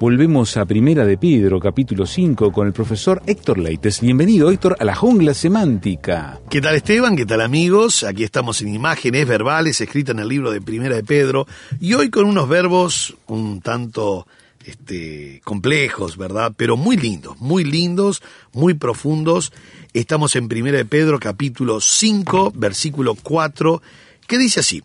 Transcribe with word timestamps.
Volvemos 0.00 0.56
a 0.56 0.64
Primera 0.64 1.04
de 1.04 1.18
Pedro, 1.18 1.60
capítulo 1.60 2.06
5, 2.06 2.52
con 2.52 2.66
el 2.66 2.72
profesor 2.72 3.20
Héctor 3.26 3.58
Leites. 3.58 4.00
Bienvenido, 4.00 4.50
Héctor, 4.50 4.74
a 4.80 4.84
la 4.86 4.94
jungla 4.94 5.34
semántica. 5.34 6.40
¿Qué 6.48 6.62
tal 6.62 6.74
Esteban? 6.74 7.16
¿Qué 7.16 7.26
tal 7.26 7.42
amigos? 7.42 8.02
Aquí 8.04 8.24
estamos 8.24 8.62
en 8.62 8.74
imágenes 8.74 9.28
verbales 9.28 9.78
escritas 9.78 10.14
en 10.14 10.20
el 10.20 10.28
libro 10.28 10.52
de 10.52 10.62
Primera 10.62 10.96
de 10.96 11.04
Pedro 11.04 11.46
y 11.82 11.92
hoy 11.92 12.08
con 12.08 12.24
unos 12.24 12.48
verbos 12.48 13.14
un 13.26 13.60
tanto 13.60 14.26
este, 14.64 15.42
complejos, 15.44 16.16
¿verdad? 16.16 16.54
Pero 16.56 16.78
muy 16.78 16.96
lindos, 16.96 17.38
muy 17.38 17.64
lindos, 17.64 18.22
muy 18.54 18.72
profundos. 18.72 19.52
Estamos 19.92 20.34
en 20.34 20.48
Primera 20.48 20.78
de 20.78 20.86
Pedro 20.86 21.20
capítulo 21.20 21.78
5, 21.78 22.54
versículo 22.56 23.16
4, 23.16 23.82
que 24.26 24.38
dice 24.38 24.60
así. 24.60 24.82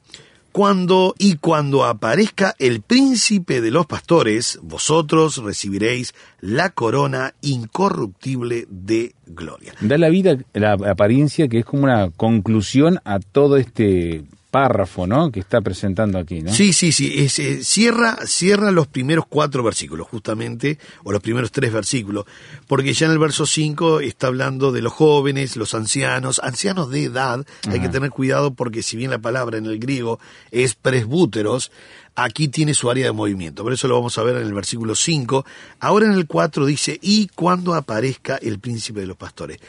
Cuando 0.55 1.15
y 1.19 1.35
cuando 1.35 1.83
aparezca 1.83 2.55
el 2.59 2.79
príncipe 2.79 3.59
de 3.59 3.71
los 3.71 3.87
pastores, 3.87 4.57
vosotros 4.63 5.43
recibiréis 5.43 6.13
la 6.39 6.69
corona 6.69 7.33
incorruptible 7.41 8.65
de 8.69 9.15
gloria. 9.25 9.73
Da 9.81 9.97
la 9.97 10.07
vida 10.07 10.37
la 10.53 10.77
apariencia 10.89 11.49
que 11.49 11.59
es 11.59 11.65
como 11.65 11.83
una 11.83 12.09
conclusión 12.11 13.01
a 13.03 13.19
todo 13.19 13.57
este 13.57 14.23
párrafo, 14.55 15.05
¿no? 15.05 15.33
Que 15.33 15.41
está 15.41 15.59
presentando 15.59 16.17
aquí, 16.17 16.41
¿no? 16.41 16.53
Sí, 16.53 16.71
sí, 16.71 16.93
sí. 16.93 17.13
es, 17.25 17.39
eh, 17.39 17.61
cierra, 17.61 18.15
cierra 18.25 18.71
los 18.71 18.87
primeros 18.87 19.25
cuatro 19.27 19.63
versículos, 19.63 20.07
justamente, 20.07 20.79
o 21.03 21.11
los 21.11 21.21
primeros 21.21 21.51
tres 21.51 21.73
versículos, 21.73 22.23
porque 22.65 22.93
ya 22.93 23.07
en 23.07 23.11
el 23.11 23.19
verso 23.19 23.45
5 23.45 23.99
está 23.99 24.27
hablando 24.27 24.71
de 24.71 24.81
los 24.81 24.93
jóvenes, 24.93 25.57
los 25.57 25.73
ancianos, 25.73 26.39
ancianos 26.41 26.89
de 26.89 27.03
edad. 27.03 27.45
Hay 27.69 27.81
que 27.81 27.89
tener 27.89 28.11
cuidado 28.11 28.53
porque 28.53 28.81
si 28.81 28.95
bien 28.95 29.11
la 29.11 29.19
palabra 29.19 29.57
en 29.57 29.65
el 29.65 29.77
griego 29.77 30.21
es 30.51 30.75
presbúteros, 30.75 31.69
aquí 32.15 32.47
tiene 32.47 32.73
su 32.73 32.89
área 32.89 33.07
de 33.07 33.11
movimiento. 33.11 33.61
Por 33.61 33.73
eso 33.73 33.89
lo 33.89 33.95
vamos 33.95 34.17
a 34.17 34.23
ver 34.23 34.37
en 34.37 34.43
el 34.43 34.53
versículo 34.53 34.95
5. 34.95 35.45
Ahora 35.81 36.05
en 36.05 36.13
el 36.13 36.27
4 36.27 36.65
dice, 36.65 36.97
y 37.01 37.27
cuando 37.27 37.73
aparezca 37.73 38.37
el 38.37 38.59
príncipe 38.59 39.01
de 39.01 39.07
los 39.07 39.17
pastores. 39.17 39.59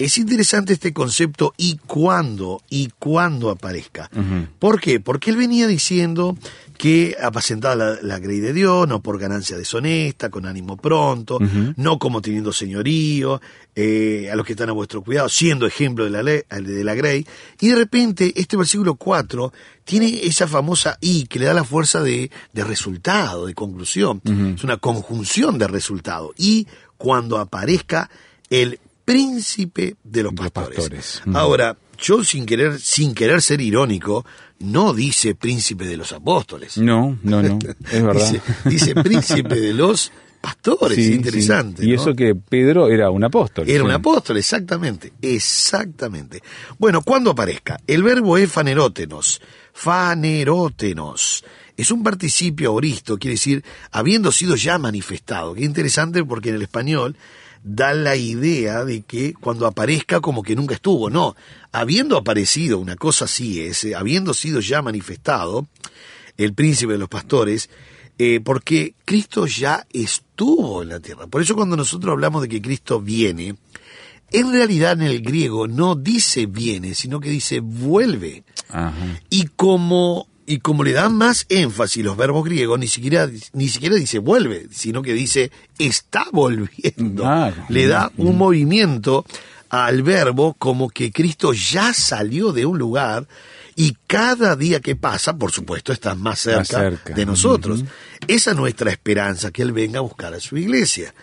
Es 0.00 0.16
interesante 0.16 0.72
este 0.72 0.94
concepto 0.94 1.52
y 1.58 1.76
cuándo, 1.76 2.62
y 2.70 2.88
cuándo 2.98 3.50
aparezca. 3.50 4.08
¿Por 4.58 4.80
qué? 4.80 4.98
Porque 4.98 5.28
él 5.28 5.36
venía 5.36 5.66
diciendo 5.66 6.38
que 6.78 7.14
apacentaba 7.22 7.74
la, 7.74 7.98
la 8.00 8.18
grey 8.18 8.40
de 8.40 8.54
Dios, 8.54 8.88
no 8.88 9.02
por 9.02 9.18
ganancia 9.18 9.58
deshonesta, 9.58 10.30
con 10.30 10.46
ánimo 10.46 10.78
pronto, 10.78 11.38
no 11.76 11.98
como 11.98 12.22
teniendo 12.22 12.50
señorío, 12.50 13.42
eh, 13.76 14.30
a 14.32 14.36
los 14.36 14.46
que 14.46 14.54
están 14.54 14.70
a 14.70 14.72
vuestro 14.72 15.02
cuidado, 15.02 15.28
siendo 15.28 15.66
ejemplo 15.66 16.04
de 16.04 16.10
la, 16.10 16.22
ley, 16.22 16.44
de 16.48 16.82
la 16.82 16.94
grey. 16.94 17.26
Y 17.60 17.68
de 17.68 17.74
repente, 17.74 18.32
este 18.36 18.56
versículo 18.56 18.94
4 18.94 19.52
tiene 19.84 20.20
esa 20.22 20.48
famosa 20.48 20.96
y 21.02 21.26
que 21.26 21.40
le 21.40 21.44
da 21.44 21.52
la 21.52 21.64
fuerza 21.64 22.02
de, 22.02 22.30
de 22.54 22.64
resultado, 22.64 23.44
de 23.44 23.52
conclusión. 23.52 24.22
Es 24.56 24.64
una 24.64 24.78
conjunción 24.78 25.58
de 25.58 25.68
resultado. 25.68 26.32
Y 26.38 26.66
cuando 26.96 27.36
aparezca 27.36 28.08
el 28.48 28.80
príncipe 29.04 29.96
de 30.04 30.22
los 30.22 30.32
pastores. 30.34 31.22
Ujú. 31.26 31.36
Ahora, 31.36 31.76
yo 31.98 32.24
sin 32.24 32.46
querer, 32.46 32.80
sin 32.80 33.14
querer 33.14 33.42
ser 33.42 33.60
irónico, 33.60 34.24
no 34.60 34.92
dice 34.94 35.34
príncipe 35.34 35.86
de 35.86 35.96
los 35.96 36.12
apóstoles. 36.12 36.78
No, 36.78 37.18
no, 37.22 37.42
no, 37.42 37.58
es 37.90 38.02
verdad. 38.02 38.30
Dice, 38.30 38.42
dice 38.64 38.94
príncipe 38.94 39.54
de 39.60 39.74
los 39.74 40.10
pastores, 40.40 40.96
Sí, 40.96 41.12
interesante. 41.12 41.82
sí. 41.82 41.88
Y 41.90 41.94
¿no? 41.94 42.00
eso 42.00 42.14
que 42.14 42.34
Pedro 42.34 42.88
era 42.88 43.10
un 43.10 43.22
apóstol. 43.24 43.68
Era 43.68 43.80
sí. 43.80 43.84
un 43.84 43.90
apóstol, 43.90 44.38
exactamente, 44.38 45.12
exactamente. 45.20 46.42
Bueno, 46.78 47.02
cuando 47.02 47.30
aparezca, 47.32 47.78
el 47.86 48.02
verbo 48.02 48.38
es 48.38 48.50
fanerótenos, 48.50 49.40
fanerótenos. 49.74 51.44
Es 51.76 51.90
un 51.90 52.02
participio 52.02 52.70
auristo, 52.70 53.18
quiere 53.18 53.34
decir, 53.34 53.64
habiendo 53.90 54.32
sido 54.32 54.54
ya 54.56 54.78
manifestado. 54.78 55.54
Qué 55.54 55.64
interesante 55.64 56.24
porque 56.24 56.50
en 56.50 56.56
el 56.56 56.62
español 56.62 57.16
da 57.62 57.92
la 57.92 58.16
idea 58.16 58.84
de 58.84 59.02
que 59.02 59.34
cuando 59.34 59.66
aparezca 59.66 60.20
como 60.20 60.42
que 60.42 60.56
nunca 60.56 60.74
estuvo. 60.74 61.10
No, 61.10 61.36
habiendo 61.72 62.16
aparecido, 62.16 62.78
una 62.78 62.96
cosa 62.96 63.26
así 63.26 63.60
es, 63.60 63.84
eh, 63.84 63.94
habiendo 63.94 64.34
sido 64.34 64.60
ya 64.60 64.82
manifestado, 64.82 65.68
el 66.36 66.54
príncipe 66.54 66.94
de 66.94 66.98
los 66.98 67.08
pastores, 67.08 67.68
eh, 68.18 68.40
porque 68.42 68.94
Cristo 69.04 69.46
ya 69.46 69.86
estuvo 69.92 70.82
en 70.82 70.90
la 70.90 71.00
tierra. 71.00 71.26
Por 71.26 71.42
eso 71.42 71.54
cuando 71.54 71.76
nosotros 71.76 72.12
hablamos 72.12 72.42
de 72.42 72.48
que 72.48 72.62
Cristo 72.62 73.00
viene, 73.00 73.56
en 74.32 74.52
realidad 74.52 74.92
en 74.92 75.02
el 75.02 75.22
griego 75.22 75.66
no 75.66 75.94
dice 75.94 76.46
viene, 76.46 76.94
sino 76.94 77.20
que 77.20 77.30
dice 77.30 77.60
vuelve. 77.60 78.44
Ajá. 78.68 79.20
Y 79.28 79.46
como, 79.56 80.28
y 80.50 80.58
como 80.58 80.82
le 80.82 80.92
dan 80.92 81.14
más 81.14 81.46
énfasis 81.48 82.04
los 82.04 82.16
verbos 82.16 82.44
griegos, 82.44 82.76
ni 82.78 82.88
siquiera, 82.88 83.30
ni 83.52 83.68
siquiera 83.68 83.94
dice 83.94 84.18
vuelve, 84.18 84.66
sino 84.72 85.00
que 85.00 85.12
dice 85.12 85.52
está 85.78 86.26
volviendo. 86.32 87.24
Ah, 87.24 87.52
le 87.68 87.86
da 87.86 88.10
un 88.16 88.36
movimiento 88.36 89.24
al 89.68 90.02
verbo 90.02 90.54
como 90.58 90.88
que 90.90 91.12
Cristo 91.12 91.52
ya 91.52 91.94
salió 91.94 92.50
de 92.52 92.66
un 92.66 92.78
lugar 92.78 93.28
y 93.76 93.96
cada 94.08 94.56
día 94.56 94.80
que 94.80 94.96
pasa, 94.96 95.36
por 95.36 95.52
supuesto, 95.52 95.92
está 95.92 96.16
más 96.16 96.40
cerca, 96.40 96.58
Más 96.58 96.68
cerca. 96.68 97.14
de 97.14 97.24
nosotros. 97.26 97.84
Esa 98.26 98.50
es 98.50 98.56
nuestra 98.56 98.90
esperanza, 98.90 99.52
que 99.52 99.62
Él 99.62 99.70
venga 99.72 100.00
a 100.00 100.02
buscar 100.02 100.34
a 100.34 100.40
su 100.40 100.56
iglesia. 100.56 101.14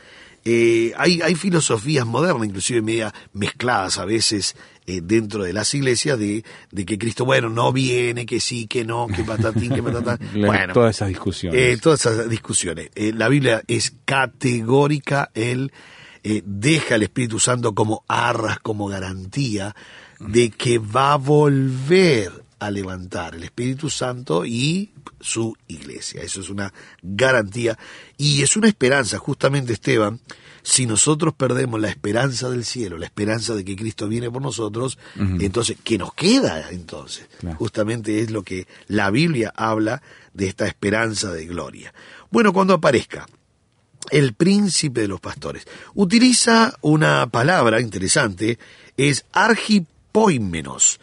Eh, 0.50 0.94
hay, 0.96 1.22
hay 1.22 1.36
filosofías 1.36 2.06
modernas, 2.06 2.48
inclusive 2.48 2.82
media 2.82 3.14
mezcladas 3.34 3.98
a 3.98 4.06
veces 4.06 4.56
eh, 4.86 5.02
dentro 5.04 5.44
de 5.44 5.52
las 5.52 5.74
iglesias, 5.74 6.18
de, 6.18 6.46
de 6.72 6.86
que 6.86 6.98
Cristo, 6.98 7.26
bueno, 7.26 7.50
no 7.50 7.74
viene, 7.74 8.26
que 8.26 8.40
sí, 8.40 8.66
que 8.66 8.86
no, 8.86 9.08
que 9.08 9.26
patatín, 9.26 9.74
que 9.74 9.84
patatán. 9.84 10.20
Bueno, 10.34 10.74
Todas 10.74 10.96
esas 10.96 11.10
discusiones. 11.10 11.60
eh, 11.60 11.78
todas 11.82 12.06
esas 12.06 12.30
discusiones. 12.30 12.90
La 12.96 13.28
Biblia 13.28 13.62
es 13.68 13.94
categórica, 14.06 15.32
Él 15.34 15.74
deja 16.24 16.96
al 16.96 17.04
Espíritu 17.04 17.40
Santo 17.40 17.76
como 17.76 18.06
arras, 18.08 18.60
como 18.60 18.88
garantía 18.88 19.76
de 20.20 20.50
que 20.50 20.80
va 20.80 21.14
a 21.14 21.18
volver 21.18 22.47
a 22.60 22.72
levantar 22.72 23.36
el 23.36 23.44
Espíritu 23.44 23.90
Santo 23.90 24.46
y 24.46 24.92
su 25.20 25.56
iglesia. 25.68 26.22
Eso 26.22 26.42
es 26.42 26.50
una 26.50 26.74
garantía 27.02 27.78
y 28.18 28.42
es 28.42 28.56
una 28.58 28.68
esperanza, 28.68 29.18
justamente 29.18 29.74
Esteban, 29.74 30.20
si 30.68 30.86
nosotros 30.86 31.34
perdemos 31.34 31.80
la 31.80 31.88
esperanza 31.88 32.50
del 32.50 32.66
cielo, 32.66 32.98
la 32.98 33.06
esperanza 33.06 33.56
de 33.56 33.64
que 33.64 33.78
Cristo 33.78 34.10
viene 34.10 34.30
por 34.30 34.42
nosotros, 34.42 34.98
entonces, 35.16 35.78
¿qué 35.82 35.98
nos 35.98 36.14
queda 36.14 36.72
entonces? 36.72 37.30
Claro. 37.40 37.58
Justamente 37.58 38.20
es 38.22 38.32
lo 38.32 38.44
que 38.44 38.68
la 38.88 39.10
Biblia 39.10 39.54
habla 39.56 40.02
de 40.34 40.48
esta 40.48 40.68
esperanza 40.68 41.32
de 41.32 41.46
gloria. 41.46 41.94
Bueno, 42.32 42.52
cuando 42.52 42.74
aparezca 42.74 43.26
el 44.12 44.34
príncipe 44.34 45.02
de 45.02 45.08
los 45.08 45.22
pastores, 45.22 45.66
utiliza 45.94 46.76
una 46.82 47.28
palabra 47.28 47.80
interesante, 47.80 48.60
es 48.98 49.26
argipoimenos, 49.32 51.00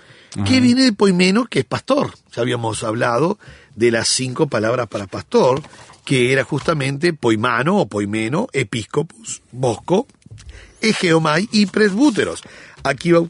que 0.46 0.60
viene 0.60 0.82
de 0.82 0.92
poimeno, 0.92 1.46
que 1.46 1.60
es 1.60 1.64
pastor. 1.64 2.14
Ya 2.34 2.42
habíamos 2.42 2.82
hablado 2.82 3.38
de 3.76 3.90
las 3.90 4.08
cinco 4.08 4.48
palabras 4.48 4.88
para 4.88 5.06
pastor, 5.06 5.62
que 6.04 6.32
era 6.32 6.44
justamente 6.44 7.12
poimano 7.12 7.78
o 7.78 7.88
poimeno, 7.88 8.48
episcopus, 8.52 9.42
bosco, 9.52 10.06
egeomai 10.80 11.48
y 11.52 11.66
presbúteros. 11.66 12.42
Aquí 12.82 13.12
va, 13.12 13.20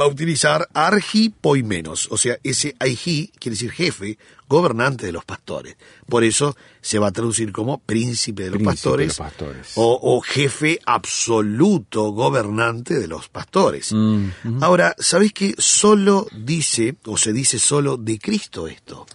a 0.00 0.06
utilizar 0.06 0.68
argipoimenos, 0.74 2.08
o 2.10 2.18
sea, 2.18 2.38
ese 2.42 2.74
aiji 2.78 3.32
quiere 3.38 3.54
decir 3.54 3.70
jefe, 3.70 4.18
gobernante 4.48 5.06
de 5.06 5.12
los 5.12 5.24
pastores. 5.24 5.76
Por 6.08 6.24
eso 6.24 6.56
se 6.80 6.98
va 6.98 7.08
a 7.08 7.12
traducir 7.12 7.52
como 7.52 7.78
príncipe 7.78 8.44
de 8.44 8.50
los 8.50 8.56
Príncipe 8.58 8.74
pastores, 8.74 9.16
de 9.16 9.22
los 9.22 9.30
pastores. 9.30 9.72
O, 9.76 9.98
o 10.02 10.20
jefe 10.20 10.80
absoluto 10.86 12.10
gobernante 12.12 12.98
de 12.98 13.06
los 13.08 13.28
pastores. 13.28 13.92
Mm, 13.92 14.62
Ahora, 14.62 14.94
¿sabéis 14.98 15.32
que 15.32 15.54
solo 15.58 16.26
dice, 16.32 16.96
o 17.06 17.16
se 17.16 17.32
dice 17.32 17.58
solo 17.58 17.96
de 17.96 18.18
Cristo 18.18 18.66
esto? 18.68 19.06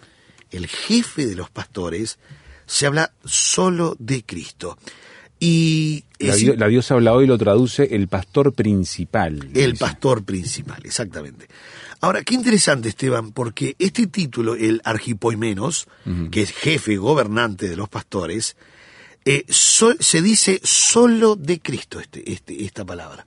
El 0.50 0.66
jefe 0.68 1.26
de 1.26 1.34
los 1.34 1.50
pastores 1.50 2.18
se 2.66 2.86
habla 2.86 3.12
solo 3.24 3.96
de 3.98 4.24
Cristo. 4.24 4.78
Y 5.40 6.04
La, 6.18 6.34
es 6.34 6.40
dio- 6.40 6.56
la 6.56 6.68
diosa 6.68 6.94
habla 6.94 7.12
hoy 7.12 7.26
lo 7.26 7.36
traduce 7.38 7.94
el 7.94 8.08
pastor 8.08 8.52
principal. 8.52 9.50
el 9.54 9.72
dice. 9.72 9.84
pastor 9.84 10.24
principal, 10.24 10.80
exactamente. 10.84 11.48
Ahora, 12.00 12.22
qué 12.22 12.34
interesante, 12.34 12.88
Esteban, 12.90 13.32
porque 13.32 13.76
este 13.78 14.06
título, 14.06 14.54
el 14.54 14.80
argipoimenos, 14.84 15.86
que 16.30 16.42
es 16.42 16.52
jefe 16.52 16.96
gobernante 16.96 17.68
de 17.68 17.76
los 17.76 17.88
pastores, 17.88 18.56
eh, 19.24 19.44
so- 19.48 19.96
se 20.00 20.20
dice 20.22 20.60
solo 20.62 21.34
de 21.36 21.60
Cristo 21.60 21.98
este, 22.00 22.30
este- 22.30 22.64
esta 22.64 22.84
palabra. 22.84 23.26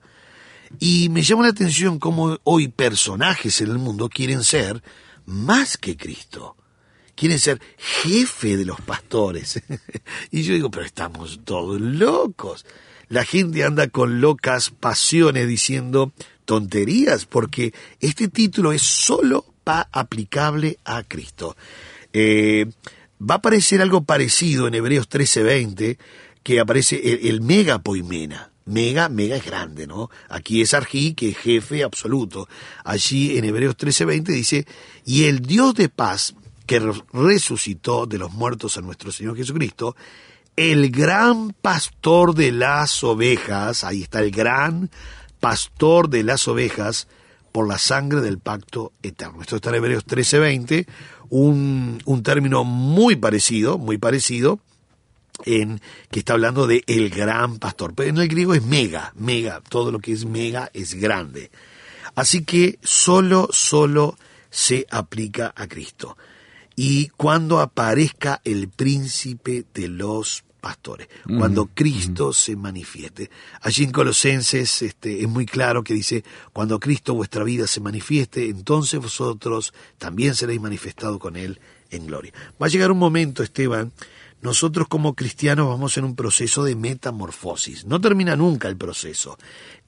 Y 0.79 1.09
me 1.09 1.21
llama 1.23 1.43
la 1.43 1.49
atención 1.49 1.97
cómo 1.97 2.37
hoy 2.43 2.67
personajes 2.67 3.61
en 3.61 3.69
el 3.71 3.77
mundo 3.79 4.09
quieren 4.09 4.43
ser 4.43 4.83
más 5.25 5.77
que 5.77 5.97
Cristo. 5.97 6.55
Quieren 7.17 7.39
ser 7.39 7.59
jefe 7.77 8.57
de 8.57 8.65
los 8.65 8.79
pastores. 8.79 9.59
y 10.31 10.43
yo 10.43 10.53
digo, 10.53 10.69
pero 10.69 10.85
estamos 10.85 11.41
todos 11.43 11.81
locos. 11.81 12.63
La 13.09 13.25
gente 13.25 13.63
anda 13.63 13.87
con 13.87 14.21
locas 14.21 14.69
pasiones 14.69 15.47
diciendo 15.47 16.13
tonterías, 16.45 17.25
porque 17.25 17.73
este 17.99 18.27
título 18.27 18.71
es 18.71 18.83
solo 18.83 19.45
pa 19.63 19.89
aplicable 19.91 20.77
a 20.85 21.01
Cristo. 21.01 21.57
Eh, 22.13 22.67
va 23.19 23.35
a 23.35 23.37
aparecer 23.39 23.81
algo 23.81 24.03
parecido 24.03 24.67
en 24.67 24.75
Hebreos 24.75 25.09
13:20, 25.09 25.97
que 26.43 26.59
aparece 26.59 27.01
el, 27.13 27.27
el 27.27 27.41
mega 27.41 27.79
poimena. 27.79 28.51
Mega, 28.65 29.09
mega 29.09 29.37
es 29.37 29.45
grande, 29.45 29.87
¿no? 29.87 30.11
Aquí 30.29 30.61
es 30.61 30.75
Arjí, 30.75 31.15
que 31.15 31.29
es 31.29 31.37
jefe 31.37 31.83
absoluto. 31.83 32.47
Allí 32.83 33.37
en 33.37 33.45
Hebreos 33.45 33.75
13:20 33.75 34.23
dice, 34.25 34.67
y 35.03 35.23
el 35.23 35.39
Dios 35.39 35.73
de 35.73 35.89
paz, 35.89 36.35
que 36.67 36.79
re- 36.79 37.03
resucitó 37.13 38.05
de 38.05 38.19
los 38.19 38.31
muertos 38.33 38.77
a 38.77 38.81
nuestro 38.81 39.11
Señor 39.11 39.35
Jesucristo, 39.35 39.95
el 40.55 40.91
gran 40.91 41.53
pastor 41.53 42.35
de 42.35 42.51
las 42.51 43.03
ovejas, 43.03 43.83
ahí 43.83 44.03
está 44.03 44.19
el 44.19 44.29
gran 44.31 44.91
pastor 45.39 46.09
de 46.09 46.23
las 46.23 46.47
ovejas, 46.47 47.07
por 47.51 47.67
la 47.67 47.79
sangre 47.79 48.21
del 48.21 48.37
pacto 48.37 48.93
eterno. 49.01 49.41
Esto 49.41 49.55
está 49.55 49.69
en 49.69 49.75
Hebreos 49.77 50.05
13:20, 50.05 50.85
un, 51.29 51.99
un 52.05 52.21
término 52.23 52.63
muy 52.63 53.15
parecido, 53.15 53.79
muy 53.79 53.97
parecido, 53.97 54.59
en 55.45 55.81
que 56.11 56.19
está 56.19 56.33
hablando 56.33 56.67
de 56.67 56.83
el 56.85 57.09
gran 57.09 57.57
pastor. 57.57 57.93
Pero 57.95 58.09
en 58.11 58.17
el 58.17 58.27
griego 58.27 58.53
es 58.53 58.63
mega, 58.63 59.11
mega, 59.15 59.61
todo 59.69 59.91
lo 59.91 59.97
que 59.99 60.11
es 60.11 60.25
mega 60.25 60.69
es 60.73 60.93
grande. 60.93 61.49
Así 62.13 62.43
que 62.43 62.77
solo, 62.83 63.47
solo 63.51 64.17
se 64.51 64.85
aplica 64.91 65.53
a 65.55 65.67
Cristo. 65.67 66.15
Y 66.79 67.07
cuando 67.07 67.59
aparezca 67.59 68.39
el 68.43 68.69
príncipe 68.69 69.65
de 69.73 69.87
los 69.87 70.43
pastores, 70.61 71.07
cuando 71.25 71.65
Cristo 71.73 72.33
se 72.33 72.55
manifieste. 72.55 73.31
Allí 73.61 73.83
en 73.83 73.91
Colosenses 73.91 74.83
este, 74.83 75.21
es 75.21 75.27
muy 75.27 75.47
claro 75.47 75.83
que 75.83 75.95
dice, 75.95 76.23
cuando 76.53 76.79
Cristo 76.79 77.15
vuestra 77.15 77.43
vida 77.43 77.65
se 77.65 77.81
manifieste, 77.81 78.47
entonces 78.47 78.99
vosotros 78.99 79.73
también 79.97 80.35
seréis 80.35 80.61
manifestados 80.61 81.17
con 81.17 81.35
Él 81.35 81.59
en 81.89 82.05
gloria. 82.05 82.31
Va 82.61 82.67
a 82.67 82.69
llegar 82.69 82.91
un 82.91 82.99
momento, 82.99 83.41
Esteban, 83.41 83.91
nosotros 84.47 84.87
como 84.87 85.13
cristianos 85.13 85.67
vamos 85.67 85.97
en 85.97 86.05
un 86.05 86.15
proceso 86.15 86.63
de 86.63 86.73
metamorfosis. 86.73 87.83
No 87.83 87.99
termina 87.99 88.37
nunca 88.37 88.69
el 88.69 88.77
proceso. 88.77 89.37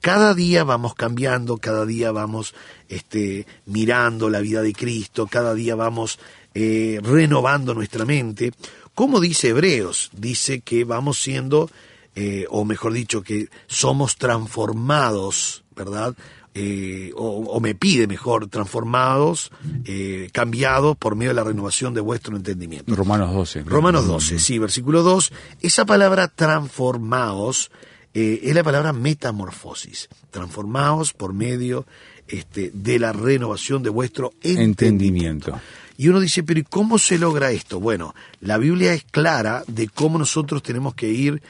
Cada 0.02 0.34
día 0.34 0.64
vamos 0.64 0.94
cambiando, 0.94 1.56
cada 1.56 1.86
día 1.86 2.12
vamos 2.12 2.54
este, 2.86 3.46
mirando 3.64 4.28
la 4.28 4.40
vida 4.40 4.60
de 4.60 4.74
Cristo, 4.74 5.26
cada 5.26 5.54
día 5.54 5.76
vamos 5.76 6.18
eh, 6.52 7.00
renovando 7.02 7.72
nuestra 7.72 8.04
mente. 8.04 8.52
Como 8.94 9.18
dice 9.18 9.48
Hebreos, 9.48 10.10
dice 10.12 10.60
que 10.60 10.84
vamos 10.84 11.18
siendo, 11.18 11.70
eh, 12.14 12.44
o 12.50 12.66
mejor 12.66 12.92
dicho, 12.92 13.22
que 13.22 13.48
somos 13.66 14.16
transformados, 14.16 15.64
¿verdad? 15.74 16.14
Eh, 16.52 17.12
o, 17.14 17.28
o 17.28 17.60
me 17.60 17.76
pide 17.76 18.08
mejor, 18.08 18.48
transformados, 18.48 19.52
eh, 19.84 20.30
cambiados 20.32 20.96
por 20.96 21.14
medio 21.14 21.30
de 21.30 21.34
la 21.34 21.44
renovación 21.44 21.94
de 21.94 22.00
vuestro 22.00 22.36
entendimiento. 22.36 22.92
Romanos 22.96 23.32
12. 23.32 23.62
¿no? 23.62 23.70
Romanos 23.70 24.06
12, 24.08 24.40
sí, 24.40 24.58
versículo 24.58 25.04
2. 25.04 25.32
Esa 25.60 25.84
palabra 25.84 26.26
transformaos 26.26 27.70
eh, 28.14 28.40
es 28.42 28.54
la 28.54 28.64
palabra 28.64 28.92
metamorfosis. 28.92 30.08
Transformaos 30.32 31.12
por 31.12 31.32
medio 31.32 31.86
este, 32.26 32.72
de 32.74 32.98
la 32.98 33.12
renovación 33.12 33.84
de 33.84 33.90
vuestro 33.90 34.32
entendimiento. 34.42 34.82
Entendimiento. 34.82 35.60
Y 35.96 36.08
uno 36.08 36.18
dice, 36.18 36.42
pero 36.42 36.58
¿y 36.58 36.64
cómo 36.64 36.98
se 36.98 37.18
logra 37.18 37.50
esto? 37.50 37.78
Bueno, 37.78 38.14
la 38.40 38.56
Biblia 38.56 38.94
es 38.94 39.04
clara 39.04 39.62
de 39.66 39.86
cómo 39.86 40.18
nosotros 40.18 40.62
tenemos 40.62 40.94
que 40.94 41.10
ir 41.10 41.42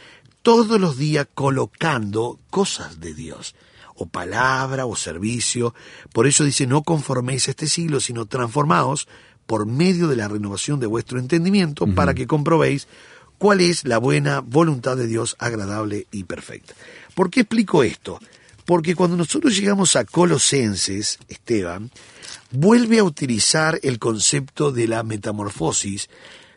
todos 0.42 0.80
los 0.80 0.96
días 0.98 1.26
colocando 1.34 2.38
cosas 2.50 3.00
de 3.00 3.14
Dios, 3.14 3.54
o 4.00 4.06
palabra, 4.06 4.86
o 4.86 4.96
servicio. 4.96 5.74
Por 6.12 6.26
eso 6.26 6.42
dice, 6.42 6.66
no 6.66 6.82
conforméis 6.82 7.46
a 7.46 7.50
este 7.52 7.68
siglo, 7.68 8.00
sino 8.00 8.24
transformaos 8.24 9.06
por 9.46 9.66
medio 9.66 10.08
de 10.08 10.16
la 10.16 10.26
renovación 10.26 10.80
de 10.80 10.86
vuestro 10.86 11.18
entendimiento, 11.18 11.86
para 11.86 12.14
que 12.14 12.26
comprobéis 12.26 12.88
cuál 13.36 13.60
es 13.60 13.84
la 13.84 13.98
buena 13.98 14.40
voluntad 14.40 14.96
de 14.96 15.06
Dios 15.06 15.36
agradable 15.38 16.06
y 16.10 16.24
perfecta. 16.24 16.74
¿Por 17.14 17.30
qué 17.30 17.40
explico 17.40 17.82
esto? 17.82 18.20
Porque 18.64 18.94
cuando 18.94 19.16
nosotros 19.16 19.56
llegamos 19.56 19.96
a 19.96 20.04
Colosenses, 20.04 21.18
Esteban, 21.28 21.90
vuelve 22.50 23.00
a 23.00 23.04
utilizar 23.04 23.78
el 23.82 23.98
concepto 23.98 24.72
de 24.72 24.88
la 24.88 25.02
metamorfosis, 25.02 26.08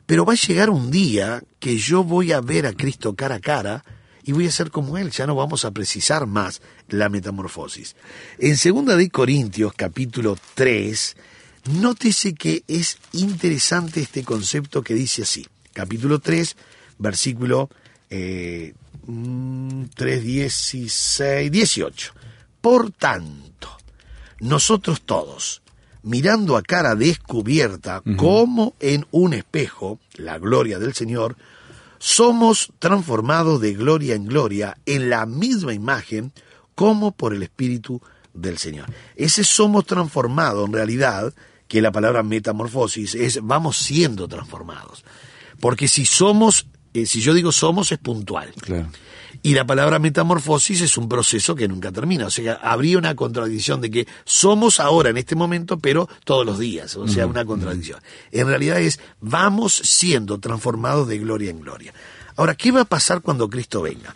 pero 0.05 0.23
va 0.23 0.33
a 0.33 0.37
llegar 0.37 0.69
un 0.69 0.91
día 0.91 1.43
que 1.59 1.77
yo 1.77 2.03
voy 2.03 2.31
a 2.31 2.41
ver 2.41 2.67
a 2.67 2.73
Cristo 2.73 3.15
cara 3.15 3.35
a 3.35 3.39
cara 3.39 3.83
y 4.23 4.31
voy 4.31 4.47
a 4.47 4.51
ser 4.51 4.71
como 4.71 4.97
Él, 4.97 5.11
ya 5.11 5.27
no 5.27 5.35
vamos 5.35 5.65
a 5.65 5.71
precisar 5.71 6.25
más 6.25 6.61
la 6.87 7.09
metamorfosis. 7.09 7.95
En 8.37 8.55
2 8.55 8.97
de 8.97 9.09
Corintios 9.09 9.73
capítulo 9.73 10.37
3, 10.55 11.17
nótese 11.79 12.33
que 12.33 12.63
es 12.67 12.97
interesante 13.11 14.01
este 14.01 14.23
concepto 14.23 14.81
que 14.81 14.93
dice 14.93 15.23
así, 15.23 15.45
capítulo 15.73 16.19
3, 16.19 16.55
versículo 16.99 17.69
eh, 18.09 18.73
mm, 19.05 19.85
3, 19.95 20.23
16, 20.23 21.51
18. 21.51 22.13
Por 22.61 22.91
tanto, 22.91 23.69
nosotros 24.39 25.01
todos, 25.01 25.61
mirando 26.01 26.55
a 26.55 26.61
cara 26.61 26.95
descubierta, 26.95 28.01
como 28.17 28.73
en 28.79 29.05
un 29.11 29.33
espejo, 29.33 29.99
la 30.15 30.37
gloria 30.37 30.79
del 30.79 30.93
Señor, 30.93 31.35
somos 32.03 32.73
transformados 32.79 33.61
de 33.61 33.73
gloria 33.73 34.13
en 34.13 34.25
gloria 34.25 34.77
en 34.85 35.09
la 35.09 35.25
misma 35.25 35.73
imagen 35.73 36.33
como 36.75 37.13
por 37.13 37.33
el 37.33 37.43
Espíritu 37.43 38.01
del 38.33 38.57
Señor. 38.57 38.91
Ese 39.15 39.45
somos 39.45 39.85
transformados 39.85 40.67
en 40.67 40.73
realidad, 40.73 41.33
que 41.69 41.81
la 41.81 41.93
palabra 41.93 42.21
metamorfosis 42.21 43.15
es 43.15 43.39
vamos 43.41 43.77
siendo 43.77 44.27
transformados. 44.27 45.05
Porque 45.61 45.87
si 45.87 46.05
somos, 46.05 46.67
eh, 46.93 47.05
si 47.05 47.21
yo 47.21 47.33
digo 47.33 47.53
somos 47.53 47.93
es 47.93 47.99
puntual. 47.99 48.51
Claro. 48.59 48.89
Y 49.41 49.53
la 49.53 49.65
palabra 49.65 49.99
metamorfosis 49.99 50.81
es 50.81 50.97
un 50.97 51.09
proceso 51.09 51.55
que 51.55 51.67
nunca 51.67 51.91
termina. 51.91 52.27
O 52.27 52.29
sea, 52.29 52.53
habría 52.61 52.97
una 52.97 53.15
contradicción 53.15 53.81
de 53.81 53.89
que 53.89 54.07
somos 54.25 54.79
ahora 54.79 55.09
en 55.09 55.17
este 55.17 55.35
momento, 55.35 55.79
pero 55.79 56.07
todos 56.23 56.45
los 56.45 56.59
días. 56.59 56.95
O 56.95 57.07
sea, 57.07 57.25
una 57.25 57.45
contradicción. 57.45 57.99
En 58.31 58.47
realidad 58.47 58.79
es 58.79 58.99
vamos 59.19 59.73
siendo 59.73 60.39
transformados 60.39 61.07
de 61.07 61.17
gloria 61.17 61.49
en 61.49 61.61
gloria. 61.61 61.93
Ahora, 62.35 62.55
¿qué 62.55 62.71
va 62.71 62.81
a 62.81 62.85
pasar 62.85 63.21
cuando 63.21 63.49
Cristo 63.49 63.81
venga? 63.81 64.15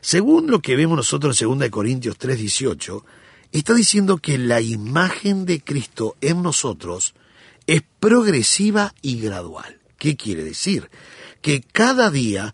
Según 0.00 0.50
lo 0.50 0.60
que 0.60 0.76
vemos 0.76 0.96
nosotros 0.96 1.40
en 1.42 1.58
2 1.58 1.70
Corintios 1.70 2.18
3:18, 2.18 3.04
está 3.52 3.74
diciendo 3.74 4.18
que 4.18 4.38
la 4.38 4.60
imagen 4.60 5.46
de 5.46 5.60
Cristo 5.60 6.16
en 6.20 6.42
nosotros 6.42 7.14
es 7.66 7.82
progresiva 8.00 8.94
y 9.02 9.20
gradual. 9.20 9.78
¿Qué 9.98 10.16
quiere 10.16 10.42
decir? 10.42 10.90
Que 11.40 11.60
cada 11.60 12.10
día 12.10 12.52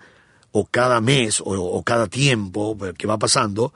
o 0.52 0.66
cada 0.66 1.00
mes 1.00 1.40
o, 1.40 1.44
o 1.44 1.82
cada 1.82 2.06
tiempo 2.06 2.76
que 2.96 3.06
va 3.06 3.18
pasando, 3.18 3.72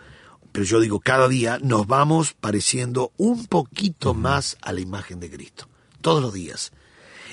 pero 0.52 0.64
yo 0.64 0.80
digo 0.80 1.00
cada 1.00 1.28
día, 1.28 1.58
nos 1.62 1.86
vamos 1.86 2.34
pareciendo 2.38 3.12
un 3.16 3.46
poquito 3.46 4.14
más 4.14 4.58
a 4.62 4.72
la 4.72 4.80
imagen 4.80 5.20
de 5.20 5.30
Cristo, 5.30 5.68
todos 6.00 6.22
los 6.22 6.32
días. 6.32 6.72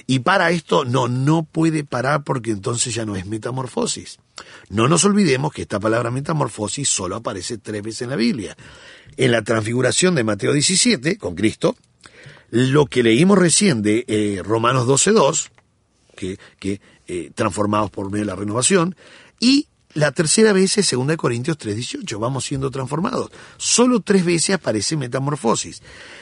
Y 0.08 0.20
para 0.20 0.50
esto 0.50 0.86
no, 0.86 1.08
no 1.08 1.44
puede 1.44 1.84
parar 1.84 2.24
porque 2.24 2.50
entonces 2.50 2.96
ya 2.96 3.06
no 3.06 3.16
es 3.16 3.28
metamorfosis. 3.28 4.18
No 4.70 4.88
nos 4.88 5.06
olvidemos 5.06 5.54
que 5.54 5.62
esta 5.62 5.80
palabra 5.80 6.10
metamorfosis 6.10 6.90
solo 6.90 7.18
aparece 7.18 7.58
tres 7.58 7.84
veces 7.84 8.04
en 8.04 8.10
la 8.10 8.16
Biblia. 8.16 8.58
En 9.18 9.32
la 9.32 9.44
transfiguración 9.44 10.16
de 10.16 10.24
Mateo 10.24 10.54
17, 10.54 11.18
con 11.18 11.36
Cristo, 11.36 11.76
lo 12.50 12.88
que 12.88 13.04
leímos 13.04 13.38
recién 13.38 13.82
de 13.82 14.06
eh, 14.08 14.42
Romanos 14.44 14.88
12.2, 14.88 15.50
que, 16.16 16.40
que 16.58 16.82
eh, 17.08 17.32
transformados 17.36 17.92
por 17.92 18.10
medio 18.10 18.26
de 18.26 18.32
la 18.32 18.36
renovación. 18.36 18.96
Y 19.40 19.68
la 19.94 20.12
tercera 20.12 20.54
vez 20.54 20.78
es 20.78 20.92
2 20.92 21.18
Corintios 21.18 21.58
3:18, 21.58 22.20
vamos 22.20 22.46
siendo 22.46 22.70
transformados. 22.70 23.32
Solo 23.58 24.02
tres 24.02 24.24
veces 24.24 24.56
aparece 24.56 24.96
metamorfosis. 24.96 25.82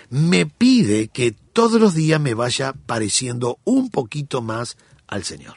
Me 0.09 0.45
pide 0.45 1.09
que 1.09 1.33
todos 1.51 1.81
los 1.81 1.93
días 1.93 2.21
me 2.21 2.33
vaya 2.33 2.73
pareciendo 2.85 3.59
un 3.65 3.89
poquito 3.89 4.41
más 4.41 4.77
al 5.07 5.23
Señor. 5.23 5.55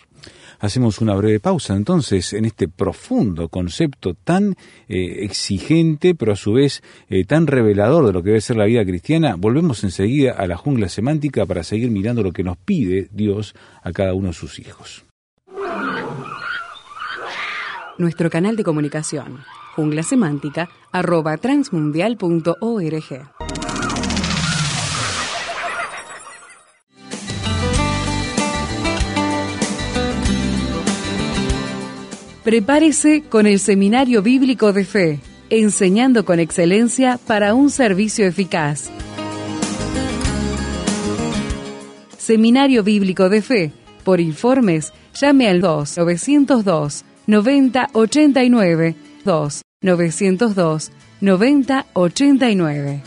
Hacemos 0.59 1.01
una 1.01 1.15
breve 1.15 1.41
pausa 1.41 1.75
entonces 1.75 2.35
en 2.35 2.45
este 2.45 2.69
profundo 2.69 3.49
concepto 3.49 4.13
tan 4.13 4.57
eh, 4.89 5.25
exigente, 5.25 6.15
pero 6.15 6.33
a 6.33 6.37
su 6.37 6.53
vez 6.53 6.83
eh, 7.09 7.25
tan 7.25 7.47
revelador 7.47 8.07
de 8.07 8.13
lo 8.13 8.23
que 8.23 8.31
debe 8.31 8.41
ser 8.43 8.57
la 8.57 8.67
vida 8.67 8.85
cristiana. 8.85 9.37
Volvemos 9.37 9.85
enseguida 9.85 10.33
a 10.33 10.47
la 10.47 10.59
jungla 10.59 10.89
semántica 10.89 11.47
para 11.47 11.63
seguir 11.63 11.91
mirando 11.91 12.23
lo 12.23 12.33
que 12.33 12.45
nos 12.45 12.59
pide 12.59 13.09
Dios 13.13 13.55
a 13.83 13.93
cada 13.93 14.13
uno 14.13 14.29
de 14.29 14.35
sus 14.35 14.59
hijos. 14.59 15.05
Nuestro 18.01 18.31
canal 18.31 18.57
de 18.57 18.65
comunicación, 18.65 19.45
jungla 19.77 20.03
semántica, 20.03 20.71
arroba 20.91 21.37
transmundial.org. 21.37 22.55
Prepárese 32.43 33.25
con 33.29 33.47
el 33.47 33.59
Seminario 33.59 34.23
Bíblico 34.23 34.73
de 34.73 34.87
Fe, 34.87 35.21
enseñando 35.51 36.25
con 36.25 36.41
excelencia 36.41 37.21
para 37.27 37.53
un 37.53 37.69
servicio 37.69 38.27
eficaz. 38.27 38.91
Seminario 42.17 42.83
Bíblico 42.83 43.29
de 43.29 43.43
Fe. 43.43 43.73
Por 44.05 44.21
informes, 44.21 44.95
llame 45.13 45.49
al 45.49 45.61
2 45.61 45.99
902 45.99 47.05
9089 47.27 48.95
2 49.25 49.63
902 49.83 50.93
9089. 51.21 53.03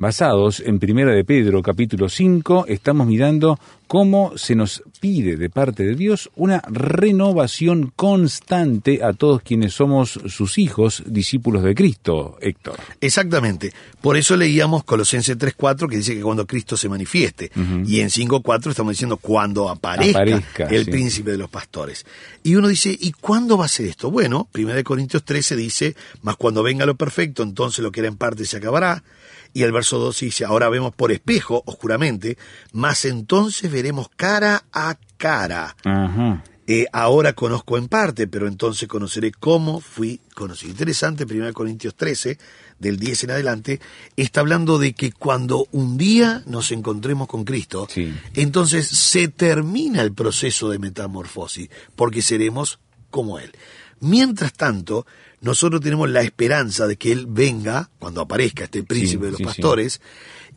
Basados 0.00 0.60
en 0.60 0.78
Primera 0.78 1.12
de 1.12 1.24
Pedro 1.24 1.60
capítulo 1.60 2.08
5, 2.08 2.64
estamos 2.68 3.06
mirando 3.06 3.58
cómo 3.90 4.34
se 4.36 4.54
nos 4.54 4.84
pide 5.00 5.36
de 5.36 5.50
parte 5.50 5.82
de 5.82 5.96
Dios 5.96 6.30
una 6.36 6.62
renovación 6.68 7.92
constante 7.96 9.02
a 9.02 9.14
todos 9.14 9.42
quienes 9.42 9.74
somos 9.74 10.12
sus 10.28 10.58
hijos, 10.58 11.02
discípulos 11.06 11.64
de 11.64 11.74
Cristo, 11.74 12.38
Héctor. 12.40 12.78
Exactamente. 13.00 13.72
Por 14.00 14.16
eso 14.16 14.36
leíamos 14.36 14.84
Colosenses 14.84 15.36
3.4 15.36 15.88
que 15.88 15.96
dice 15.96 16.14
que 16.14 16.22
cuando 16.22 16.46
Cristo 16.46 16.76
se 16.76 16.88
manifieste. 16.88 17.50
Y 17.84 17.98
en 17.98 18.10
5.4 18.10 18.70
estamos 18.70 18.92
diciendo 18.92 19.16
cuando 19.16 19.68
aparezca, 19.68 20.20
Aparezca, 20.20 20.64
el 20.66 20.84
sí. 20.84 20.90
príncipe 20.92 21.32
de 21.32 21.38
los 21.38 21.50
pastores. 21.50 22.06
Y 22.44 22.54
uno 22.54 22.68
dice, 22.68 22.96
¿y 22.96 23.10
cuándo 23.10 23.58
va 23.58 23.64
a 23.64 23.68
ser 23.68 23.86
esto? 23.86 24.08
Bueno, 24.12 24.48
1 24.54 24.84
Corintios 24.84 25.24
13 25.24 25.56
dice, 25.56 25.96
mas 26.22 26.36
cuando 26.36 26.62
venga 26.62 26.86
lo 26.86 26.94
perfecto, 26.94 27.42
entonces 27.42 27.80
lo 27.82 27.90
que 27.90 27.98
era 27.98 28.08
en 28.08 28.16
parte 28.16 28.44
se 28.44 28.58
acabará. 28.58 29.02
Y 29.52 29.64
el 29.64 29.72
verso 29.72 29.98
2 29.98 30.20
dice, 30.20 30.44
ahora 30.44 30.68
vemos 30.68 30.94
por 30.94 31.10
espejo, 31.10 31.64
oscuramente, 31.66 32.38
mas 32.72 33.04
entonces 33.04 33.68
veremos 33.68 33.79
cara 34.16 34.64
a 34.72 34.96
cara. 35.16 35.76
Ajá. 35.84 36.42
Eh, 36.66 36.86
ahora 36.92 37.32
conozco 37.32 37.76
en 37.78 37.88
parte, 37.88 38.28
pero 38.28 38.46
entonces 38.46 38.86
conoceré 38.88 39.32
cómo 39.32 39.80
fui 39.80 40.20
conocido. 40.36 40.70
Interesante, 40.70 41.24
1 41.24 41.52
Corintios 41.52 41.96
13, 41.96 42.38
del 42.78 42.96
10 42.96 43.24
en 43.24 43.30
adelante, 43.32 43.80
está 44.16 44.38
hablando 44.40 44.78
de 44.78 44.92
que 44.92 45.10
cuando 45.10 45.66
un 45.72 45.98
día 45.98 46.44
nos 46.46 46.70
encontremos 46.70 47.26
con 47.26 47.44
Cristo, 47.44 47.88
Sí. 47.90 48.14
entonces 48.34 48.86
se 48.86 49.26
termina 49.26 50.00
el 50.02 50.12
proceso 50.12 50.68
de 50.70 50.78
metamorfosis, 50.78 51.68
porque 51.96 52.22
seremos 52.22 52.78
como 53.10 53.40
Él. 53.40 53.50
Mientras 53.98 54.52
tanto, 54.52 55.06
nosotros 55.40 55.80
tenemos 55.80 56.08
la 56.08 56.22
esperanza 56.22 56.86
de 56.86 56.96
que 56.96 57.10
Él 57.10 57.26
venga, 57.28 57.90
cuando 57.98 58.20
aparezca 58.20 58.64
este 58.64 58.84
príncipe 58.84 59.24
de 59.24 59.30
los 59.32 59.38
sí. 59.38 59.44
pastores, 59.44 60.00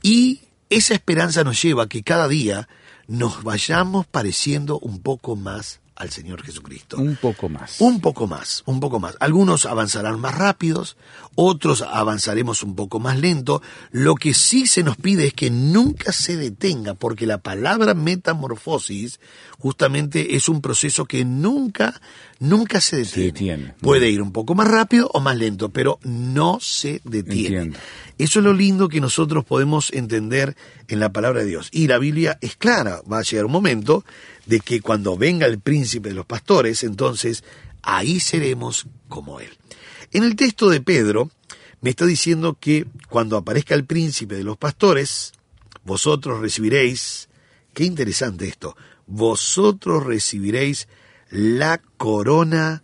y 0.04 0.42
esa 0.70 0.94
esperanza 0.94 1.44
nos 1.44 1.60
lleva 1.60 1.84
a 1.84 1.90
que 1.90 2.04
cada 2.04 2.28
día 2.28 2.68
nos 3.08 3.44
vayamos 3.44 4.06
pareciendo 4.06 4.80
un 4.80 5.00
poco 5.00 5.36
más 5.36 5.80
al 5.96 6.10
Señor 6.10 6.44
Jesucristo. 6.44 6.98
Un 6.98 7.16
poco 7.16 7.50
más. 7.50 7.80
Un 7.80 8.02
poco 8.02 8.28
más, 8.28 8.64
un 8.66 8.80
poco 8.80 9.00
más. 9.00 9.16
Algunos 9.20 9.66
avanzarán 9.66 10.20
más 10.20 10.36
rápidos, 10.36 10.98
otros 11.36 11.82
avanzaremos 11.82 12.64
un 12.64 12.76
poco 12.76 13.00
más 13.00 13.20
lento. 13.20 13.62
Lo 13.92 14.16
que 14.16 14.34
sí 14.34 14.68
se 14.68 14.84
nos 14.84 14.98
pide 14.98 15.28
es 15.28 15.34
que 15.34 15.50
nunca 15.50 16.12
se 16.12 16.38
detenga, 16.38 16.94
porque 16.96 17.26
la 17.26 17.40
palabra 17.40 17.94
metamorfosis 17.94 19.20
justamente 19.60 20.36
es 20.36 20.50
un 20.50 20.62
proceso 20.62 21.06
que 21.06 21.26
nunca, 21.26 22.02
nunca 22.40 22.82
se 22.82 22.98
detiene. 22.98 23.26
detiene. 23.32 23.76
Puede 23.80 24.10
ir 24.10 24.22
un 24.22 24.32
poco 24.32 24.56
más 24.56 24.68
rápido 24.68 25.10
o 25.14 25.20
más 25.20 25.38
lento, 25.38 25.70
pero 25.70 26.00
no 26.04 26.60
se 26.60 27.02
detiene. 27.04 27.58
Entiendo. 27.58 27.80
Eso 28.18 28.40
es 28.40 28.46
lo 28.46 28.54
lindo 28.54 28.90
que 28.90 29.02
nosotros 29.02 29.44
podemos 29.46 29.92
entender 29.92 30.56
en 30.88 31.00
la 31.00 31.12
palabra 31.12 31.42
de 31.42 31.48
Dios. 31.48 31.70
Y 31.72 31.88
la 31.88 31.98
Biblia 31.98 32.38
es 32.42 32.56
clara, 32.56 33.02
va 33.12 33.20
a 33.20 33.24
llegar 33.24 33.46
un 33.46 33.52
momento 33.52 34.06
de 34.46 34.60
que 34.60 34.82
cuando 34.82 35.18
venga 35.18 35.46
el 35.46 35.60
príncipe 35.60 36.10
de 36.10 36.16
los 36.16 36.26
pastores, 36.26 36.84
entonces 36.84 37.44
ahí 37.82 38.20
seremos 38.20 38.86
como 39.08 39.40
él. 39.40 39.50
En 40.12 40.24
el 40.24 40.36
texto 40.36 40.70
de 40.70 40.82
Pedro 40.82 41.32
me 41.82 41.90
está 41.90 42.06
diciendo 42.06 42.58
que 42.60 42.86
cuando 43.10 43.38
aparezca 43.38 43.76
el 43.76 43.86
príncipe 43.86 44.36
de 44.36 44.44
los 44.44 44.58
pastores, 44.58 45.34
vosotros 45.84 46.40
recibiréis, 46.40 47.30
qué 47.74 47.84
interesante 47.84 48.48
esto, 48.48 48.76
vosotros 49.06 50.06
recibiréis 50.06 50.88
la 51.30 51.82
corona 51.98 52.84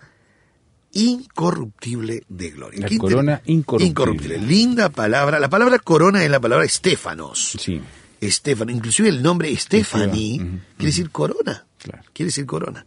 incorruptible 0.92 2.24
de 2.28 2.50
gloria. 2.50 2.88
La 2.90 2.98
corona 2.98 3.42
incorruptible. 3.46 4.40
Linda 4.40 4.90
palabra. 4.90 5.40
La 5.40 5.50
palabra 5.50 5.80
corona 5.80 6.24
es 6.24 6.32
la 6.32 6.40
palabra 6.40 6.66
Estefanos. 6.66 7.58
Sí. 7.60 7.82
Estefano. 8.22 8.72
Inclusive 8.72 9.10
el 9.10 9.22
nombre 9.22 9.56
Stephanie 9.56 10.38
quiere 10.78 10.92
decir 10.92 11.10
corona. 11.12 11.66
Claro. 11.78 12.04
Quiere 12.14 12.28
decir 12.28 12.46
corona. 12.46 12.86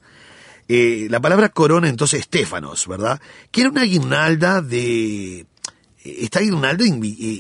Eh, 0.69 1.09
la 1.11 1.21
palabra 1.21 1.49
corona 1.51 1.89
entonces 1.89 2.21
Estefanos, 2.21 2.87
¿verdad? 2.87 3.21
Que 3.51 3.63
era 3.63 3.71
una 3.71 3.85
guirnalda 3.85 4.63
de... 4.63 5.47
Esta 6.05 6.41
guirnalda 6.41 6.85
eh, 6.85 6.89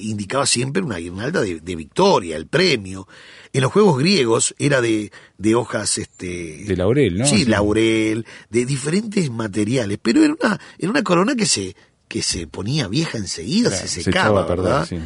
indicaba 0.02 0.46
siempre 0.46 0.82
una 0.82 0.96
guirnalda 0.98 1.40
de, 1.40 1.58
de 1.60 1.76
victoria, 1.76 2.36
el 2.36 2.46
premio. 2.46 3.08
En 3.52 3.62
los 3.62 3.72
juegos 3.72 3.98
griegos 3.98 4.54
era 4.58 4.80
de, 4.80 5.10
de 5.36 5.54
hojas, 5.56 5.98
este... 5.98 6.64
De 6.66 6.76
laurel, 6.76 7.18
¿no? 7.18 7.26
Sí, 7.26 7.38
Sí. 7.38 7.44
laurel, 7.46 8.24
de 8.50 8.64
diferentes 8.66 9.30
materiales. 9.30 9.98
Pero 10.00 10.22
era 10.22 10.34
una, 10.40 10.60
era 10.78 10.90
una 10.90 11.02
corona 11.02 11.34
que 11.34 11.46
se, 11.46 11.74
que 12.06 12.22
se 12.22 12.46
ponía 12.46 12.86
vieja 12.86 13.18
enseguida, 13.18 13.70
Claro, 13.70 13.82
se 13.88 13.88
se 14.02 14.10
echaba 14.10 14.44
secaba, 14.44 14.46
perder, 14.46 14.64
¿verdad? 14.64 14.86
sí. 14.88 14.98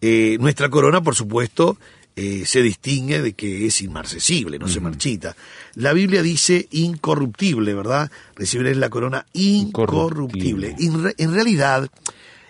Eh, 0.00 0.36
nuestra 0.40 0.70
corona, 0.70 1.02
por 1.02 1.14
supuesto, 1.14 1.76
eh, 2.16 2.44
se 2.46 2.62
distingue 2.62 3.20
de 3.22 3.32
que 3.32 3.66
es 3.66 3.80
inmarcesible, 3.82 4.58
no 4.58 4.68
se 4.68 4.80
marchita. 4.80 5.34
La 5.74 5.92
Biblia 5.92 6.22
dice 6.22 6.68
incorruptible, 6.70 7.74
¿verdad? 7.74 8.10
Recibiréis 8.36 8.76
la 8.76 8.90
corona 8.90 9.24
incorruptible. 9.32 10.70
Incorruptible. 10.70 10.76
En, 10.78 11.04
re- 11.04 11.14
en 11.18 11.32
realidad, 11.34 11.88